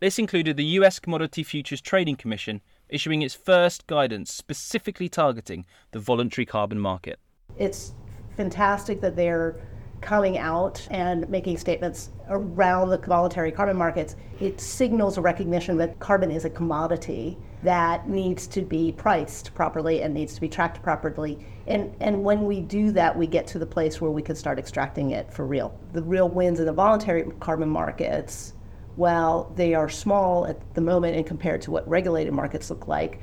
This 0.00 0.18
included 0.20 0.56
the 0.56 0.64
US 0.64 1.00
Commodity 1.00 1.42
Futures 1.42 1.80
Trading 1.80 2.14
Commission 2.14 2.60
issuing 2.88 3.22
its 3.22 3.34
first 3.34 3.86
guidance 3.86 4.32
specifically 4.32 5.08
targeting 5.08 5.66
the 5.90 5.98
voluntary 5.98 6.46
carbon 6.46 6.78
market. 6.78 7.18
It's 7.58 7.94
fantastic 8.36 9.00
that 9.00 9.16
they're 9.16 9.56
coming 10.00 10.38
out 10.38 10.86
and 10.90 11.28
making 11.28 11.58
statements 11.58 12.10
around 12.28 12.90
the 12.90 12.98
voluntary 12.98 13.50
carbon 13.50 13.76
markets. 13.76 14.14
It 14.40 14.60
signals 14.60 15.18
a 15.18 15.20
recognition 15.20 15.76
that 15.78 15.98
carbon 15.98 16.30
is 16.30 16.44
a 16.44 16.50
commodity 16.50 17.36
that 17.62 18.08
needs 18.08 18.46
to 18.46 18.62
be 18.62 18.92
priced 18.92 19.54
properly 19.54 20.02
and 20.02 20.14
needs 20.14 20.34
to 20.34 20.40
be 20.40 20.48
tracked 20.48 20.82
properly. 20.82 21.38
And, 21.66 21.94
and 22.00 22.22
when 22.22 22.44
we 22.44 22.60
do 22.60 22.92
that, 22.92 23.16
we 23.16 23.26
get 23.26 23.46
to 23.48 23.58
the 23.58 23.66
place 23.66 24.00
where 24.00 24.10
we 24.10 24.22
can 24.22 24.36
start 24.36 24.58
extracting 24.58 25.10
it 25.10 25.32
for 25.32 25.44
real. 25.44 25.78
The 25.92 26.02
real 26.02 26.28
wins 26.28 26.60
in 26.60 26.66
the 26.66 26.72
voluntary 26.72 27.30
carbon 27.40 27.68
markets, 27.68 28.54
while 28.96 29.52
they 29.56 29.74
are 29.74 29.88
small 29.88 30.46
at 30.46 30.74
the 30.74 30.80
moment 30.80 31.16
and 31.16 31.26
compared 31.26 31.62
to 31.62 31.70
what 31.70 31.88
regulated 31.88 32.32
markets 32.32 32.70
look 32.70 32.86
like, 32.86 33.20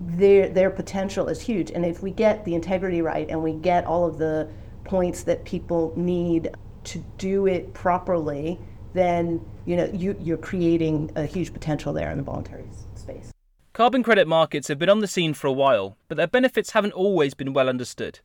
their, 0.00 0.48
their 0.48 0.70
potential 0.70 1.28
is 1.28 1.40
huge. 1.40 1.70
And 1.70 1.84
if 1.84 2.02
we 2.02 2.10
get 2.10 2.44
the 2.44 2.54
integrity 2.54 3.02
right 3.02 3.28
and 3.28 3.42
we 3.42 3.54
get 3.54 3.84
all 3.86 4.06
of 4.06 4.18
the 4.18 4.48
points 4.84 5.22
that 5.24 5.44
people 5.44 5.92
need 5.96 6.50
to 6.84 7.04
do 7.18 7.46
it 7.46 7.72
properly, 7.74 8.58
then 8.92 9.44
you 9.66 9.76
know 9.76 9.88
you, 9.92 10.16
you're 10.20 10.36
creating 10.36 11.10
a 11.16 11.24
huge 11.24 11.52
potential 11.52 11.92
there 11.92 12.10
in 12.10 12.16
the 12.16 12.24
voluntary 12.24 12.64
space. 12.94 13.30
Carbon 13.72 14.02
credit 14.02 14.26
markets 14.26 14.66
have 14.68 14.78
been 14.78 14.88
on 14.88 14.98
the 14.98 15.06
scene 15.06 15.32
for 15.32 15.46
a 15.46 15.52
while, 15.52 15.96
but 16.08 16.16
their 16.16 16.26
benefits 16.26 16.70
haven't 16.70 16.92
always 16.92 17.34
been 17.34 17.52
well 17.52 17.68
understood. 17.68 18.18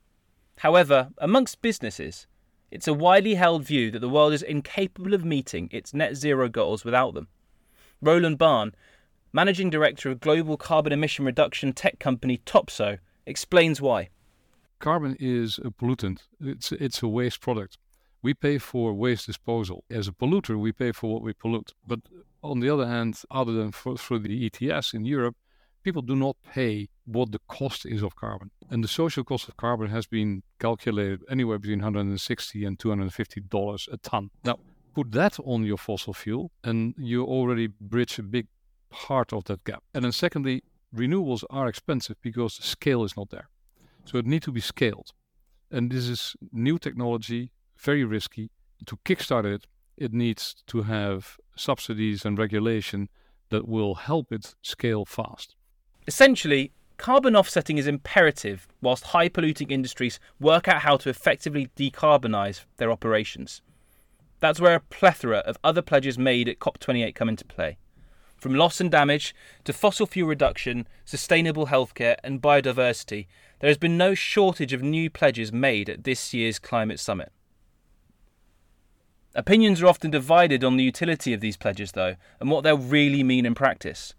However, 0.60 1.10
amongst 1.20 1.62
businesses, 1.62 2.25
it's 2.72 2.88
a 2.88 2.94
widely 2.94 3.36
held 3.36 3.64
view 3.64 3.92
that 3.92 4.00
the 4.00 4.10
world 4.10 4.34
is 4.34 4.42
incapable 4.42 5.14
of 5.14 5.24
meeting 5.24 5.70
its 5.72 5.94
net 5.94 6.16
zero 6.16 6.50
goals 6.50 6.84
without 6.84 7.14
them. 7.14 7.28
Roeland 8.04 8.38
Baan, 8.38 8.74
managing 9.32 9.70
director 9.70 10.10
of 10.10 10.20
global 10.20 10.58
carbon 10.58 10.92
emission 10.92 11.25
reduction 11.25 11.74
tech 11.74 12.00
company 12.00 12.42
Topsoe, 12.46 12.98
explains 13.28 13.80
why. 13.80 14.10
Carbon 14.80 15.16
is 15.20 15.60
a 15.64 15.70
pollutant. 15.70 16.24
It's 16.42 16.72
it's 16.72 17.04
a 17.04 17.08
waste 17.08 17.40
product. 17.40 17.78
We 18.22 18.34
pay 18.34 18.58
for 18.58 18.94
waste 18.94 19.28
disposal. 19.28 19.84
As 19.90 20.08
a 20.08 20.12
polluter, 20.12 20.60
we 20.60 20.72
pay 20.72 20.92
for 20.92 21.14
what 21.14 21.22
we 21.22 21.34
pollute. 21.34 21.74
But 21.86 22.00
on 22.46 22.60
the 22.60 22.70
other 22.70 22.88
hand, 22.88 23.22
other 23.32 23.54
than 23.54 23.72
for, 23.72 23.98
through 23.98 24.20
the 24.20 24.46
ETS 24.46 24.94
in 24.94 25.06
Europe, 25.06 25.36
people 25.84 26.02
do 26.02 26.16
not 26.16 26.36
pay 26.44 26.90
what 27.06 27.32
the 27.32 27.40
cost 27.48 27.86
is 27.86 28.02
of 28.02 28.16
carbon. 28.16 28.50
And 28.72 28.84
the 28.84 28.88
social 28.88 29.24
cost 29.24 29.48
of 29.48 29.58
carbon 29.58 29.90
has 29.90 30.08
been 30.08 30.44
calculated 30.60 31.22
anywhere 31.30 31.60
between 31.60 31.80
160 31.80 32.66
and 32.66 32.80
250 32.80 33.42
dollars 33.42 33.88
a 33.92 33.98
ton. 33.98 34.32
Now, 34.44 34.58
put 34.96 35.12
that 35.12 35.38
on 35.46 35.64
your 35.64 35.78
fossil 35.78 36.14
fuel, 36.14 36.52
and 36.64 36.96
you 36.98 37.24
already 37.24 37.68
bridge 37.68 38.18
a 38.18 38.24
big 38.24 38.48
part 38.90 39.34
of 39.34 39.44
that 39.46 39.64
gap. 39.64 39.84
And 39.94 40.04
then 40.04 40.12
secondly, 40.12 40.64
renewables 40.96 41.44
are 41.50 41.68
expensive 41.68 42.18
because 42.22 42.58
the 42.58 42.64
scale 42.64 43.04
is 43.04 43.16
not 43.16 43.30
there. 43.30 43.50
So 44.06 44.18
it 44.18 44.25
needs 44.25 44.46
to 44.46 44.52
be 44.52 44.62
scaled. 44.62 45.12
And 45.72 45.92
this 45.92 46.08
is 46.08 46.36
new 46.52 46.78
technology, 46.80 47.52
very 47.78 48.04
risky. 48.04 48.52
To 48.86 48.98
kickstart 49.06 49.46
it, 49.46 49.68
it 49.98 50.14
needs 50.14 50.56
to 50.68 50.84
have 50.84 51.38
subsidies 51.56 52.26
and 52.26 52.38
regulation 52.38 53.10
that 53.50 53.68
will 53.68 53.96
help 53.96 54.32
it 54.32 54.56
scale 54.62 55.06
fast. 55.06 55.56
Essentially, 56.08 56.72
carbon 56.98 57.36
offsetting 57.36 57.78
is 57.78 57.88
imperative 57.88 58.68
whilst 58.82 59.06
high 59.06 59.30
polluting 59.30 59.70
industries 59.70 60.20
work 60.40 60.68
out 60.68 60.82
how 60.82 60.98
to 60.98 61.10
effectively 61.10 61.70
decarbonise 61.76 62.66
their 62.78 62.92
operations. 62.92 63.62
That's 64.40 64.60
where 64.60 64.76
a 64.76 64.80
plethora 64.80 65.40
of 65.40 65.58
other 65.64 65.82
pledges 65.82 66.18
made 66.18 66.50
at 66.50 66.60
COP28 66.60 67.16
come 67.16 67.30
into 67.30 67.46
play. 67.46 67.78
From 68.38 68.54
loss 68.54 68.80
and 68.80 68.92
damage 68.92 69.34
to 69.64 69.74
fossil 69.74 70.06
fuel 70.06 70.28
reduction, 70.28 70.88
sustainable 71.06 71.68
healthcare, 71.68 72.18
and 72.24 72.42
biodiversity, 72.42 73.28
there 73.60 73.70
has 73.70 73.78
been 73.78 73.98
no 73.98 74.14
shortage 74.14 74.74
of 74.74 74.84
new 74.84 75.10
pledges 75.10 75.52
made 75.52 75.90
at 75.90 76.04
this 76.04 76.34
year's 76.34 76.60
climate 76.60 77.00
summit. 77.00 77.32
Opinions 79.38 79.82
are 79.82 79.88
often 79.88 80.12
divided 80.12 80.63
on 80.63 80.77
the 80.77 80.84
utility 80.84 81.34
of 81.34 81.42
these 81.42 81.58
pledges, 81.58 81.92
though, 81.92 82.15
and 82.39 82.50
what 82.50 82.63
they'll 82.63 82.77
really 82.77 83.22
mean 83.22 83.46
in 83.46 83.54
practice. 83.54 84.13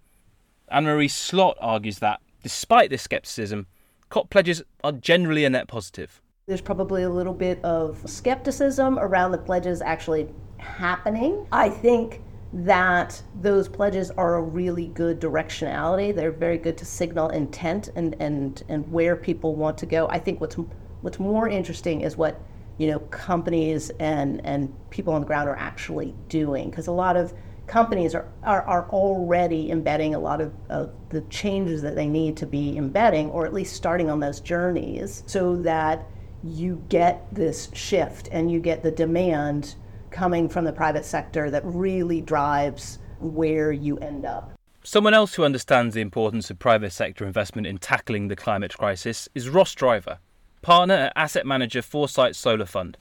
Anne 0.69 0.85
Marie 0.85 1.09
Slot 1.09 1.57
argues 1.59 2.01
that, 2.01 2.21
despite 2.43 2.91
this 2.91 3.03
scepticism, 3.03 3.67
COP 4.11 4.29
pledges 4.29 4.63
are 4.85 4.93
generally 4.93 5.47
a 5.47 5.51
net 5.51 5.69
positive. 5.69 6.21
There's 6.47 6.61
probably 6.61 7.03
a 7.03 7.09
little 7.09 7.33
bit 7.33 7.65
of 7.65 8.03
skepticism 8.09 8.99
around 8.99 9.33
the 9.33 9.39
pledges 9.39 9.81
actually 9.81 10.29
happening. 10.59 11.47
I 11.51 11.71
think 11.71 12.21
that 12.53 13.21
those 13.41 13.69
pledges 13.69 14.11
are 14.13 14.35
a 14.35 14.43
really 14.43 14.89
good 14.89 15.19
directionality. 15.19 16.15
They're 16.15 16.31
very 16.31 16.59
good 16.59 16.77
to 16.77 16.85
signal 16.85 17.31
intent 17.31 17.89
and, 17.97 18.15
and, 18.21 18.63
and 18.69 18.93
where 18.93 19.17
people 19.17 19.55
want 19.55 19.79
to 19.79 19.87
go. 19.87 20.09
I 20.11 20.19
think 20.19 20.43
what's 20.43 20.57
what's 21.01 21.19
more 21.19 21.49
interesting 21.49 22.01
is 22.01 22.17
what 22.17 22.41
you 22.79 22.87
know 22.89 22.99
companies 22.99 23.91
and 24.01 24.45
and 24.45 24.73
people 24.91 25.13
on 25.13 25.21
the 25.21 25.27
ground 25.27 25.49
are 25.49 25.57
actually 25.57 26.15
doing 26.29 26.71
because 26.71 26.87
a 26.87 26.93
lot 26.93 27.17
of 27.17 27.33
companies 27.67 28.15
are, 28.15 28.29
are, 28.45 28.63
are 28.63 28.89
already 28.91 29.71
embedding 29.71 30.15
a 30.15 30.19
lot 30.19 30.41
of, 30.41 30.53
of 30.69 30.93
the 31.09 31.21
changes 31.23 31.83
that 31.83 31.97
they 31.97 32.07
need 32.07 32.37
to 32.37 32.47
be 32.47 32.77
embedding 32.77 33.29
or 33.31 33.45
at 33.45 33.53
least 33.53 33.75
starting 33.75 34.09
on 34.09 34.21
those 34.21 34.41
journeys 34.41 35.25
so 35.27 35.57
that 35.57 36.07
you 36.45 36.83
get 36.89 37.27
this 37.35 37.69
shift 37.73 38.29
and 38.31 38.51
you 38.51 38.61
get 38.61 38.83
the 38.83 38.91
demand 38.91 39.75
coming 40.11 40.49
from 40.49 40.65
the 40.65 40.73
private 40.73 41.05
sector 41.05 41.51
that 41.51 41.63
really 41.65 42.21
drives 42.21 42.99
where 43.21 43.73
you 43.73 43.99
end 43.99 44.25
up. 44.25 44.53
Someone 44.83 45.15
else 45.15 45.35
who 45.35 45.43
understands 45.43 45.95
the 45.95 46.01
importance 46.01 46.49
of 46.49 46.61
private 46.61 46.93
sector 46.93 47.27
investment 47.27 47.67
in 47.67 47.79
tackling 47.79 48.29
the 48.29 48.37
climate 48.37 48.77
crisis 48.79 49.29
is 49.35 49.49
Ross 49.49 49.75
Driver, 49.75 50.19
partner 50.67 50.95
at 50.95 51.13
asset 51.15 51.47
manager 51.47 51.81
Foresight 51.81 52.35
Solar 52.35 52.67
Fund. 52.67 52.97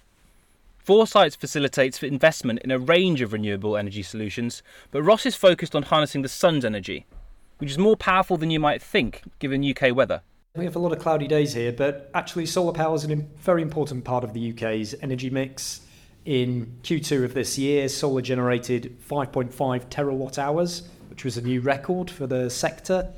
Foresight 0.78 1.36
facilitates 1.36 2.04
investment 2.04 2.60
in 2.60 2.70
a 2.70 2.78
range 2.78 3.22
of 3.22 3.34
renewable 3.34 3.76
energy 3.76 4.04
solutions, 4.04 4.62
but 4.92 5.02
Ross 5.02 5.26
is 5.26 5.36
focused 5.36 5.76
on 5.76 5.82
harnessing 5.82 6.22
the 6.22 6.30
sun's 6.30 6.64
energy, 6.64 7.08
which 7.58 7.72
is 7.72 7.80
more 7.80 7.98
powerful 7.98 8.38
than 8.38 8.52
you 8.52 8.60
might 8.60 8.84
think 8.84 9.24
given 9.40 9.68
UK 9.68 9.96
weather. 9.96 10.22
We 10.56 10.66
have 10.66 10.76
a 10.76 10.80
lot 10.80 10.92
of 10.92 11.00
cloudy 11.00 11.28
days 11.28 11.56
here, 11.56 11.72
but 11.72 12.12
actually, 12.14 12.46
solar 12.46 12.72
power 12.72 12.94
is 12.94 13.04
a 13.04 13.16
very 13.16 13.64
important 13.64 14.04
part 14.04 14.24
of 14.24 14.34
the 14.34 14.52
UK's 14.52 14.94
energy 15.02 15.32
mix. 15.32 15.82
In 16.24 16.72
Q2 16.84 17.24
of 17.24 17.34
this 17.34 17.58
year, 17.58 17.90
solar 17.90 18.22
generated 18.22 18.96
5.5 19.10 19.50
terawatt 19.90 20.38
hours, 20.38 20.84
which 21.10 21.26
was 21.26 21.36
a 21.36 21.42
new 21.42 21.62
record 21.62 22.12
for 22.12 22.28
the 22.28 22.48
sector. 22.52 23.12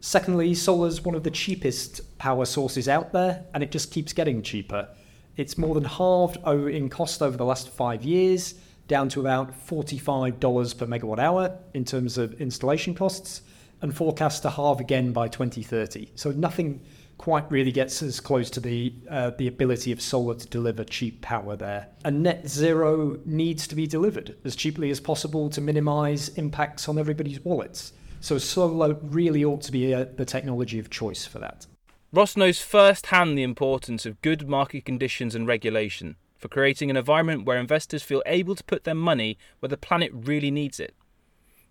Secondly, 0.00 0.54
solar 0.54 0.88
is 0.88 1.04
one 1.04 1.14
of 1.14 1.24
the 1.24 1.30
cheapest 1.30 2.18
power 2.18 2.44
sources 2.44 2.88
out 2.88 3.12
there, 3.12 3.44
and 3.52 3.62
it 3.62 3.70
just 3.70 3.90
keeps 3.90 4.12
getting 4.12 4.42
cheaper. 4.42 4.88
It's 5.36 5.58
more 5.58 5.74
than 5.74 5.84
halved 5.84 6.36
in 6.46 6.88
cost 6.88 7.22
over 7.22 7.36
the 7.36 7.44
last 7.44 7.68
five 7.68 8.04
years, 8.04 8.54
down 8.86 9.08
to 9.10 9.20
about 9.20 9.52
$45 9.66 10.78
per 10.78 10.86
megawatt 10.86 11.18
hour 11.18 11.58
in 11.74 11.84
terms 11.84 12.16
of 12.16 12.40
installation 12.40 12.94
costs, 12.94 13.42
and 13.82 13.94
forecast 13.94 14.42
to 14.42 14.50
halve 14.50 14.80
again 14.80 15.12
by 15.12 15.28
2030. 15.28 16.10
So 16.14 16.30
nothing 16.30 16.80
quite 17.18 17.50
really 17.50 17.72
gets 17.72 18.02
as 18.02 18.20
close 18.20 18.48
to 18.50 18.60
the 18.60 18.92
uh, 19.10 19.30
the 19.38 19.48
ability 19.48 19.90
of 19.92 20.00
solar 20.00 20.34
to 20.34 20.46
deliver 20.46 20.84
cheap 20.84 21.20
power 21.20 21.56
there. 21.56 21.88
And 22.04 22.22
net 22.22 22.48
zero 22.48 23.18
needs 23.24 23.66
to 23.68 23.74
be 23.74 23.86
delivered 23.86 24.36
as 24.44 24.54
cheaply 24.56 24.90
as 24.90 25.00
possible 25.00 25.50
to 25.50 25.60
minimise 25.60 26.28
impacts 26.30 26.88
on 26.88 26.98
everybody's 26.98 27.44
wallets. 27.44 27.92
So 28.20 28.38
solar 28.38 28.94
really 28.94 29.44
ought 29.44 29.62
to 29.62 29.72
be 29.72 29.92
a, 29.92 30.04
the 30.04 30.24
technology 30.24 30.78
of 30.78 30.90
choice 30.90 31.24
for 31.24 31.38
that. 31.38 31.66
Ross 32.12 32.36
knows 32.36 32.60
firsthand 32.60 33.36
the 33.36 33.42
importance 33.42 34.06
of 34.06 34.22
good 34.22 34.48
market 34.48 34.84
conditions 34.84 35.34
and 35.34 35.46
regulation 35.46 36.16
for 36.38 36.48
creating 36.48 36.88
an 36.88 36.96
environment 36.96 37.44
where 37.44 37.58
investors 37.58 38.02
feel 38.02 38.22
able 38.24 38.54
to 38.54 38.64
put 38.64 38.84
their 38.84 38.94
money 38.94 39.36
where 39.58 39.68
the 39.68 39.76
planet 39.76 40.10
really 40.14 40.50
needs 40.50 40.80
it. 40.80 40.94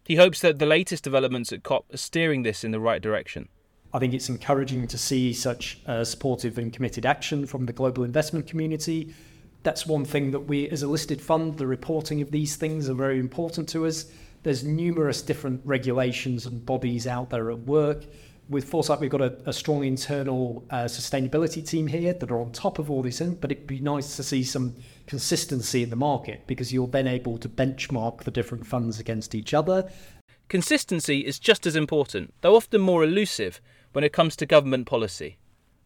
He 0.03 0.15
hopes 0.15 0.39
that 0.41 0.59
the 0.59 0.65
latest 0.65 1.03
developments 1.03 1.51
at 1.51 1.63
COP 1.63 1.85
are 1.93 1.97
steering 1.97 2.43
this 2.43 2.63
in 2.63 2.71
the 2.71 2.79
right 2.79 3.01
direction. 3.01 3.49
I 3.93 3.99
think 3.99 4.13
it's 4.13 4.29
encouraging 4.29 4.87
to 4.87 4.97
see 4.97 5.33
such 5.33 5.79
uh, 5.87 6.03
supportive 6.03 6.57
and 6.57 6.71
committed 6.71 7.05
action 7.05 7.45
from 7.45 7.65
the 7.65 7.73
global 7.73 8.03
investment 8.03 8.47
community. 8.47 9.13
That's 9.63 9.87
one 9.87 10.05
thing 10.05 10.31
that 10.31 10.41
we, 10.41 10.69
as 10.69 10.83
a 10.83 10.87
listed 10.87 11.21
fund, 11.21 11.57
the 11.57 11.67
reporting 11.67 12.21
of 12.21 12.31
these 12.31 12.55
things 12.57 12.89
are 12.89 12.93
very 12.93 13.19
important 13.19 13.67
to 13.69 13.85
us. 13.85 14.05
There's 14.47 14.63
numerous 14.63 15.21
different 15.21 15.59
regulations 15.65 16.45
and 16.45 16.65
bodies 16.65 17.05
out 17.05 17.31
there 17.31 17.51
at 17.51 17.59
work. 17.59 18.05
With 18.47 18.63
Foresight, 18.63 19.01
we've 19.01 19.09
got 19.09 19.19
a, 19.19 19.37
a 19.45 19.51
strong 19.51 19.83
internal 19.83 20.65
uh, 20.69 20.85
sustainability 20.85 21.67
team 21.67 21.85
here 21.85 22.13
that 22.13 22.31
are 22.31 22.39
on 22.39 22.53
top 22.53 22.79
of 22.79 22.89
all 22.89 23.01
this, 23.01 23.19
but 23.19 23.51
it'd 23.51 23.67
be 23.67 23.81
nice 23.81 24.15
to 24.15 24.23
see 24.23 24.45
some 24.45 24.73
consistency 25.05 25.83
in 25.83 25.89
the 25.89 25.97
market 25.97 26.47
because 26.47 26.71
you're 26.71 26.87
then 26.87 27.07
able 27.07 27.37
to 27.39 27.49
benchmark 27.49 28.23
the 28.23 28.31
different 28.31 28.65
funds 28.65 29.01
against 29.01 29.35
each 29.35 29.53
other. 29.53 29.91
Consistency 30.47 31.25
is 31.25 31.39
just 31.39 31.67
as 31.67 31.75
important, 31.75 32.33
though 32.39 32.55
often 32.55 32.79
more 32.79 33.03
elusive, 33.03 33.59
when 33.91 34.05
it 34.05 34.13
comes 34.13 34.37
to 34.37 34.45
government 34.45 34.87
policy. 34.87 35.39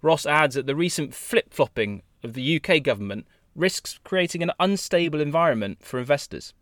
Ross 0.04 0.28
adds 0.28 0.54
that 0.54 0.68
the 0.68 0.76
recent 0.76 1.16
flip 1.16 1.52
flopping 1.52 2.04
of 2.24 2.34
the 2.34 2.62
UK 2.62 2.84
government 2.84 3.26
risks 3.56 4.00
creating 4.04 4.44
an 4.44 4.52
unstable 4.60 5.20
environment 5.20 5.80
for 5.82 5.98
investors. 5.98 6.54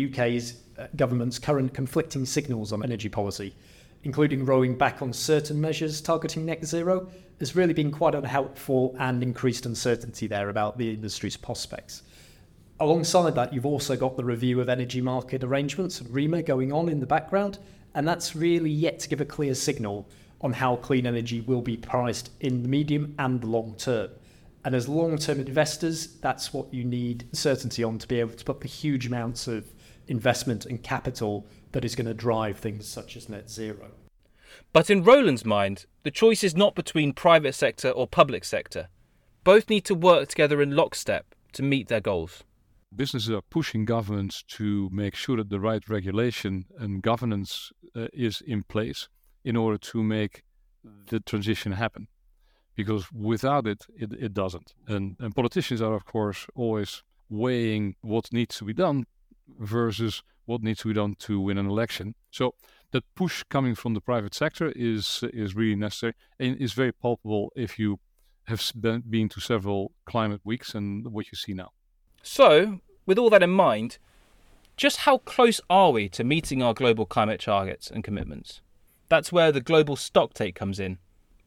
UK's 0.00 0.62
uh, 0.78 0.86
government's 0.94 1.40
current 1.40 1.74
conflicting 1.74 2.24
signals 2.24 2.72
on 2.72 2.84
energy 2.84 3.08
policy, 3.08 3.52
including 4.04 4.44
rolling 4.44 4.78
back 4.78 5.02
on 5.02 5.12
certain 5.12 5.60
measures 5.60 6.00
targeting 6.00 6.46
net 6.46 6.64
zero, 6.64 7.08
has 7.40 7.56
really 7.56 7.72
been 7.72 7.90
quite 7.90 8.14
unhelpful 8.14 8.94
and 9.00 9.24
increased 9.24 9.66
uncertainty 9.66 10.28
there 10.28 10.50
about 10.50 10.78
the 10.78 10.94
industry's 10.94 11.36
prospects. 11.36 12.04
Alongside 12.78 13.34
that, 13.34 13.52
you've 13.52 13.66
also 13.66 13.96
got 13.96 14.16
the 14.16 14.22
review 14.22 14.60
of 14.60 14.68
energy 14.68 15.00
market 15.00 15.42
arrangements, 15.42 16.00
REMA, 16.00 16.46
going 16.46 16.72
on 16.72 16.88
in 16.88 17.00
the 17.00 17.06
background, 17.06 17.58
and 17.96 18.06
that's 18.06 18.36
really 18.36 18.70
yet 18.70 19.00
to 19.00 19.08
give 19.08 19.20
a 19.20 19.24
clear 19.24 19.52
signal 19.52 20.08
on 20.42 20.52
how 20.52 20.76
clean 20.76 21.08
energy 21.08 21.40
will 21.40 21.60
be 21.60 21.76
priced 21.76 22.30
in 22.38 22.62
the 22.62 22.68
medium 22.68 23.16
and 23.18 23.40
the 23.40 23.48
long 23.48 23.74
term. 23.76 24.10
And 24.64 24.76
as 24.76 24.88
long 24.88 25.18
term 25.18 25.40
investors, 25.40 26.06
that's 26.20 26.52
what 26.52 26.72
you 26.72 26.84
need 26.84 27.26
certainty 27.32 27.82
on 27.82 27.98
to 27.98 28.06
be 28.06 28.20
able 28.20 28.34
to 28.34 28.44
put 28.44 28.60
the 28.60 28.68
huge 28.68 29.04
amounts 29.04 29.48
of 29.48 29.64
investment 30.08 30.66
and 30.66 30.82
capital 30.82 31.46
that 31.72 31.84
is 31.84 31.94
going 31.94 32.06
to 32.06 32.14
drive 32.14 32.58
things 32.58 32.88
such 32.88 33.16
as 33.16 33.28
net 33.28 33.50
zero. 33.50 33.90
But 34.72 34.90
in 34.90 35.04
Roeland's 35.04 35.44
mind, 35.44 35.86
the 36.02 36.10
choice 36.10 36.42
is 36.42 36.56
not 36.56 36.74
between 36.74 37.12
private 37.12 37.54
sector 37.54 37.90
or 37.90 38.06
public 38.06 38.44
sector. 38.44 38.88
Both 39.44 39.70
need 39.70 39.84
to 39.86 39.94
work 39.94 40.28
together 40.28 40.60
in 40.60 40.74
lockstep 40.74 41.34
to 41.52 41.62
meet 41.62 41.88
their 41.88 42.00
goals. 42.00 42.44
Businesses 42.94 43.30
are 43.30 43.42
pushing 43.42 43.84
governments 43.84 44.42
to 44.48 44.88
make 44.92 45.14
sure 45.14 45.36
that 45.36 45.50
the 45.50 45.60
right 45.60 45.86
regulation 45.88 46.64
and 46.78 47.02
governance 47.02 47.70
uh, 47.94 48.08
is 48.12 48.40
in 48.40 48.62
place 48.62 49.08
in 49.44 49.56
order 49.56 49.78
to 49.78 50.02
make 50.02 50.42
the 51.06 51.20
transition 51.20 51.72
happen. 51.72 52.08
Because 52.74 53.12
without 53.12 53.66
it, 53.66 53.86
it, 53.96 54.12
it 54.12 54.34
doesn't. 54.34 54.72
And, 54.86 55.16
and 55.18 55.34
politicians 55.34 55.82
are, 55.82 55.94
of 55.94 56.04
course, 56.04 56.46
always 56.54 57.02
weighing 57.28 57.96
what 58.00 58.32
needs 58.32 58.56
to 58.58 58.64
be 58.64 58.72
done 58.72 59.04
versus 59.58 60.22
what 60.46 60.62
needs 60.62 60.80
to 60.80 60.88
be 60.88 60.94
done 60.94 61.14
to 61.20 61.40
win 61.40 61.58
an 61.58 61.66
election. 61.66 62.14
So 62.30 62.54
that 62.92 63.04
push 63.14 63.42
coming 63.44 63.74
from 63.74 63.94
the 63.94 64.00
private 64.00 64.34
sector 64.34 64.72
is 64.74 65.22
is 65.32 65.54
really 65.54 65.76
necessary 65.76 66.14
and 66.40 66.56
is 66.56 66.72
very 66.72 66.92
palpable 66.92 67.52
if 67.54 67.78
you 67.78 68.00
have 68.46 68.72
been 69.10 69.28
to 69.28 69.40
several 69.40 69.92
climate 70.06 70.40
weeks 70.42 70.74
and 70.74 71.06
what 71.12 71.26
you 71.30 71.36
see 71.36 71.52
now. 71.52 71.70
So, 72.22 72.80
with 73.04 73.18
all 73.18 73.30
that 73.30 73.42
in 73.42 73.50
mind, 73.50 73.98
just 74.76 74.98
how 74.98 75.18
close 75.18 75.60
are 75.68 75.90
we 75.90 76.08
to 76.10 76.24
meeting 76.24 76.62
our 76.62 76.72
global 76.72 77.04
climate 77.04 77.40
targets 77.40 77.90
and 77.90 78.02
commitments? 78.02 78.62
That's 79.08 79.30
where 79.30 79.52
the 79.52 79.60
global 79.60 79.96
stocktake 79.96 80.54
comes 80.54 80.80
in. 80.80 80.98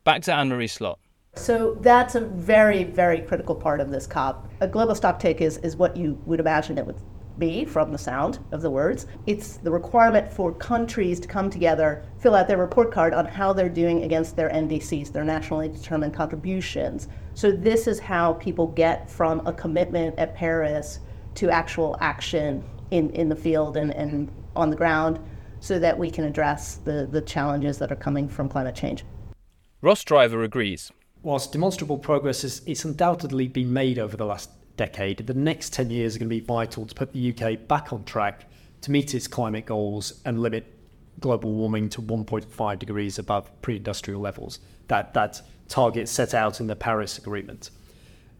Back 0.04 0.22
to 0.24 0.34
Anne 0.34 0.50
Marie 0.50 0.68
Slot. 0.68 1.00
So 1.36 1.78
that's 1.82 2.16
a 2.16 2.22
very, 2.22 2.84
very 2.84 3.22
critical 3.22 3.56
part 3.56 3.80
of 3.80 3.90
this 3.90 4.06
COP. 4.06 4.50
A 4.60 4.68
global 4.68 4.94
stocktake 4.94 5.42
is, 5.42 5.58
is 5.58 5.76
what 5.76 5.96
you 5.96 6.22
would 6.26 6.40
imagine 6.40 6.78
it 6.78 6.86
would 6.86 7.00
be 7.38 7.66
from 7.66 7.92
the 7.92 7.98
sound 7.98 8.40
of 8.52 8.62
the 8.62 8.70
words. 8.70 9.08
It's 9.26 9.58
the 9.58 9.72
requirement 9.72 10.32
for 10.32 10.54
countries 10.54 11.20
to 11.20 11.28
come 11.28 11.50
together, 11.50 12.04
fill 12.20 12.36
out 12.36 12.48
their 12.48 12.58
report 12.58 12.92
card 12.92 13.14
on 13.14 13.26
how 13.26 13.54
they're 13.54 13.70
doing 13.70 14.04
against 14.04 14.36
their 14.36 14.50
NDCs, 14.50 15.12
their 15.12 15.24
nationally 15.24 15.70
determined 15.70 16.14
contributions. 16.14 17.08
So 17.34 17.52
this 17.52 17.88
is 17.88 18.00
how 18.00 18.34
people 18.34 18.68
get 18.68 19.10
from 19.10 19.46
a 19.48 19.54
commitment 19.54 20.18
at 20.20 20.36
Paris 20.36 21.00
to 21.36 21.50
actual 21.50 21.98
action 22.02 22.64
in, 22.92 23.10
in 23.12 23.30
the 23.30 23.36
field 23.36 23.78
and, 23.78 23.92
and 23.92 24.32
on 24.56 24.70
the 24.70 24.76
ground 24.76 25.20
so 25.60 25.80
that 25.80 25.98
we 25.98 26.10
can 26.10 26.26
address 26.26 26.76
the, 26.76 27.08
the 27.10 27.22
challenges 27.22 27.78
that 27.78 27.92
are 27.92 27.96
coming 27.96 28.28
from 28.28 28.50
climate 28.50 28.76
change. 28.76 29.06
Ross 29.82 30.04
Driver 30.04 30.44
agrees. 30.44 30.92
Whilst 31.24 31.52
demonstrable 31.52 32.00
progress 32.00 32.42
has 32.42 32.64
it's 32.66 32.84
undoubtedly 32.84 33.48
been 33.48 33.72
made 33.72 34.00
over 34.00 34.18
the 34.18 34.26
last 34.26 34.50
decade, 34.82 35.18
the 35.28 35.34
next 35.36 35.74
10 35.74 35.92
years 35.92 36.16
are 36.16 36.20
going 36.20 36.28
to 36.28 36.36
be 36.36 36.40
vital 36.40 36.88
to 36.88 36.96
put 36.96 37.14
the 37.14 37.32
UK 37.32 37.68
back 37.68 37.94
on 37.94 38.04
track 38.04 38.50
to 38.82 38.90
meet 38.90 39.14
its 39.14 39.28
climate 39.28 39.68
goals 39.68 40.22
and 40.26 40.42
limit 40.42 40.66
global 41.20 41.54
warming 41.54 41.88
to 41.88 42.02
1.5 42.02 42.80
degrees 42.80 43.20
above 43.20 43.52
pre-industrial 43.62 44.20
levels. 44.20 44.58
That 44.88 45.14
that 45.14 45.40
target 45.68 46.10
set 46.10 46.34
out 46.34 46.60
in 46.60 46.66
the 46.66 46.76
Paris 46.76 47.20
Agreement. 47.20 47.70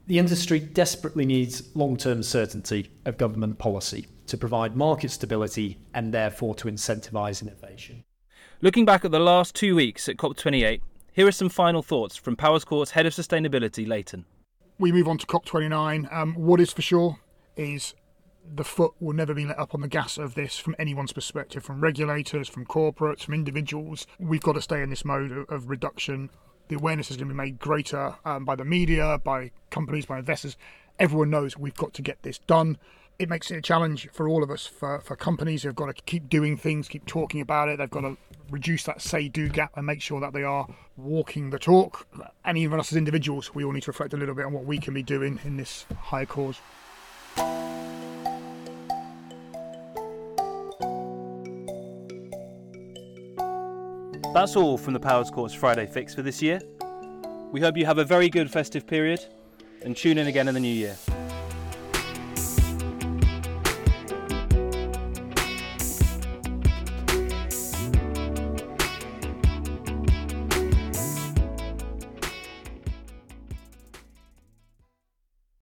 The 0.08 0.18
industry 0.18 0.60
desperately 0.60 1.26
needs 1.26 1.70
long-term 1.76 2.24
certainty 2.24 2.90
of 3.06 3.20
government 3.20 3.60
policy 3.60 4.08
to 4.26 4.36
provide 4.36 4.76
market 4.76 5.12
stability 5.12 5.78
and 5.94 6.12
therefore 6.12 6.56
to 6.56 6.68
incentivise 6.68 7.44
innovation. 7.44 8.04
Looking 8.62 8.84
back 8.84 9.06
at 9.06 9.12
the 9.12 9.20
last 9.20 9.54
two 9.54 9.76
weeks 9.76 10.10
at 10.10 10.18
COP28, 10.18 10.82
here 11.14 11.28
are 11.28 11.32
some 11.32 11.50
final 11.50 11.84
thoughts 11.84 12.16
from 12.16 12.36
Powerscourt's 12.36 12.92
Head 12.92 13.06
of 13.06 13.14
Sustainability, 13.14 13.88
Leighton. 13.88 14.26
We 14.82 14.92
move 14.92 15.08
on 15.08 15.20
to 15.20 15.28
COP29. 15.28 16.12
Um, 16.12 16.34
what 16.34 16.60
is 16.60 16.74
for 16.74 16.82
sure 16.82 17.20
is 17.56 17.94
the 18.56 18.64
foot 18.64 18.96
will 19.00 19.14
never 19.14 19.36
be 19.36 19.46
let 19.46 19.60
up 19.60 19.76
on 19.76 19.82
the 19.82 19.88
gas 19.88 20.18
of 20.18 20.34
this 20.34 20.58
from 20.58 20.76
anyone's 20.80 21.14
perspective, 21.14 21.64
from 21.64 21.82
regulators, 21.82 22.50
from 22.50 22.66
corporates, 22.66 23.22
from 23.22 23.36
individuals. 23.36 24.08
We've 24.18 24.42
got 24.42 24.54
to 24.54 24.62
stay 24.64 24.82
in 24.82 24.90
this 24.90 25.06
mode 25.06 25.32
of, 25.32 25.50
of 25.50 25.70
reduction. 25.70 26.32
The 26.70 26.78
awareness 26.78 27.12
is 27.12 27.18
going 27.18 27.28
to 27.28 27.34
be 27.36 27.38
made 27.38 27.60
greater 27.60 28.16
um, 28.26 28.44
by 28.44 28.56
the 28.56 28.66
media, 28.66 29.20
by 29.24 29.52
companies, 29.70 30.08
by 30.08 30.18
investors. 30.18 30.58
Everyone 30.98 31.30
knows 31.30 31.56
we've 31.56 31.76
got 31.76 31.94
to 31.94 32.02
get 32.02 32.24
this 32.24 32.40
done 32.40 32.80
it 33.22 33.30
makes 33.30 33.52
it 33.52 33.58
a 33.58 33.62
challenge 33.62 34.10
for 34.12 34.28
all 34.28 34.42
of 34.42 34.50
us, 34.50 34.66
for, 34.66 35.00
for 35.00 35.16
companies 35.16 35.62
who've 35.62 35.76
got 35.76 35.96
to 35.96 36.04
keep 36.06 36.28
doing 36.28 36.58
things, 36.58 36.88
keep 36.88 37.06
talking 37.06 37.40
about 37.40 37.70
it. 37.70 37.78
They've 37.78 37.90
got 37.90 38.02
to 38.02 38.18
reduce 38.50 38.84
that 38.86 39.00
say 39.00 39.28
do 39.28 39.48
gap 39.48 39.78
and 39.78 39.86
make 39.86 40.02
sure 40.02 40.20
that 40.20 40.34
they 40.34 40.42
are 40.42 40.68
walking 40.98 41.52
the 41.52 41.60
talk. 41.60 42.08
And 42.44 42.58
even 42.58 42.80
us 42.80 42.92
as 42.92 42.98
individuals, 42.98 43.54
we 43.54 43.64
all 43.64 43.74
need 43.74 43.84
to 43.84 43.92
reflect 43.92 44.16
a 44.16 44.18
little 44.18 44.34
bit 44.34 44.46
on 44.46 44.54
what 44.54 44.66
we 44.66 44.80
can 44.80 44.96
be 44.96 45.04
doing 45.04 45.40
in 45.46 45.56
this 45.56 45.86
higher 46.00 46.26
cause. 46.26 46.60
That's 54.34 54.56
all 54.56 54.80
from 54.80 54.94
the 54.94 55.00
Powers 55.00 55.30
Powerscourt's 55.30 55.54
Friday 55.54 55.86
Fix 55.86 56.16
for 56.16 56.24
this 56.24 56.42
year. 56.42 56.60
We 57.52 57.62
hope 57.62 57.78
you 57.78 57.86
have 57.86 58.00
a 58.00 58.06
very 58.06 58.30
good 58.30 58.50
festive 58.50 58.88
period 58.88 59.24
and 59.84 59.96
tune 59.96 60.18
in 60.18 60.26
again 60.26 60.48
in 60.48 60.56
the 60.56 60.60
new 60.60 60.74
year. 60.74 60.96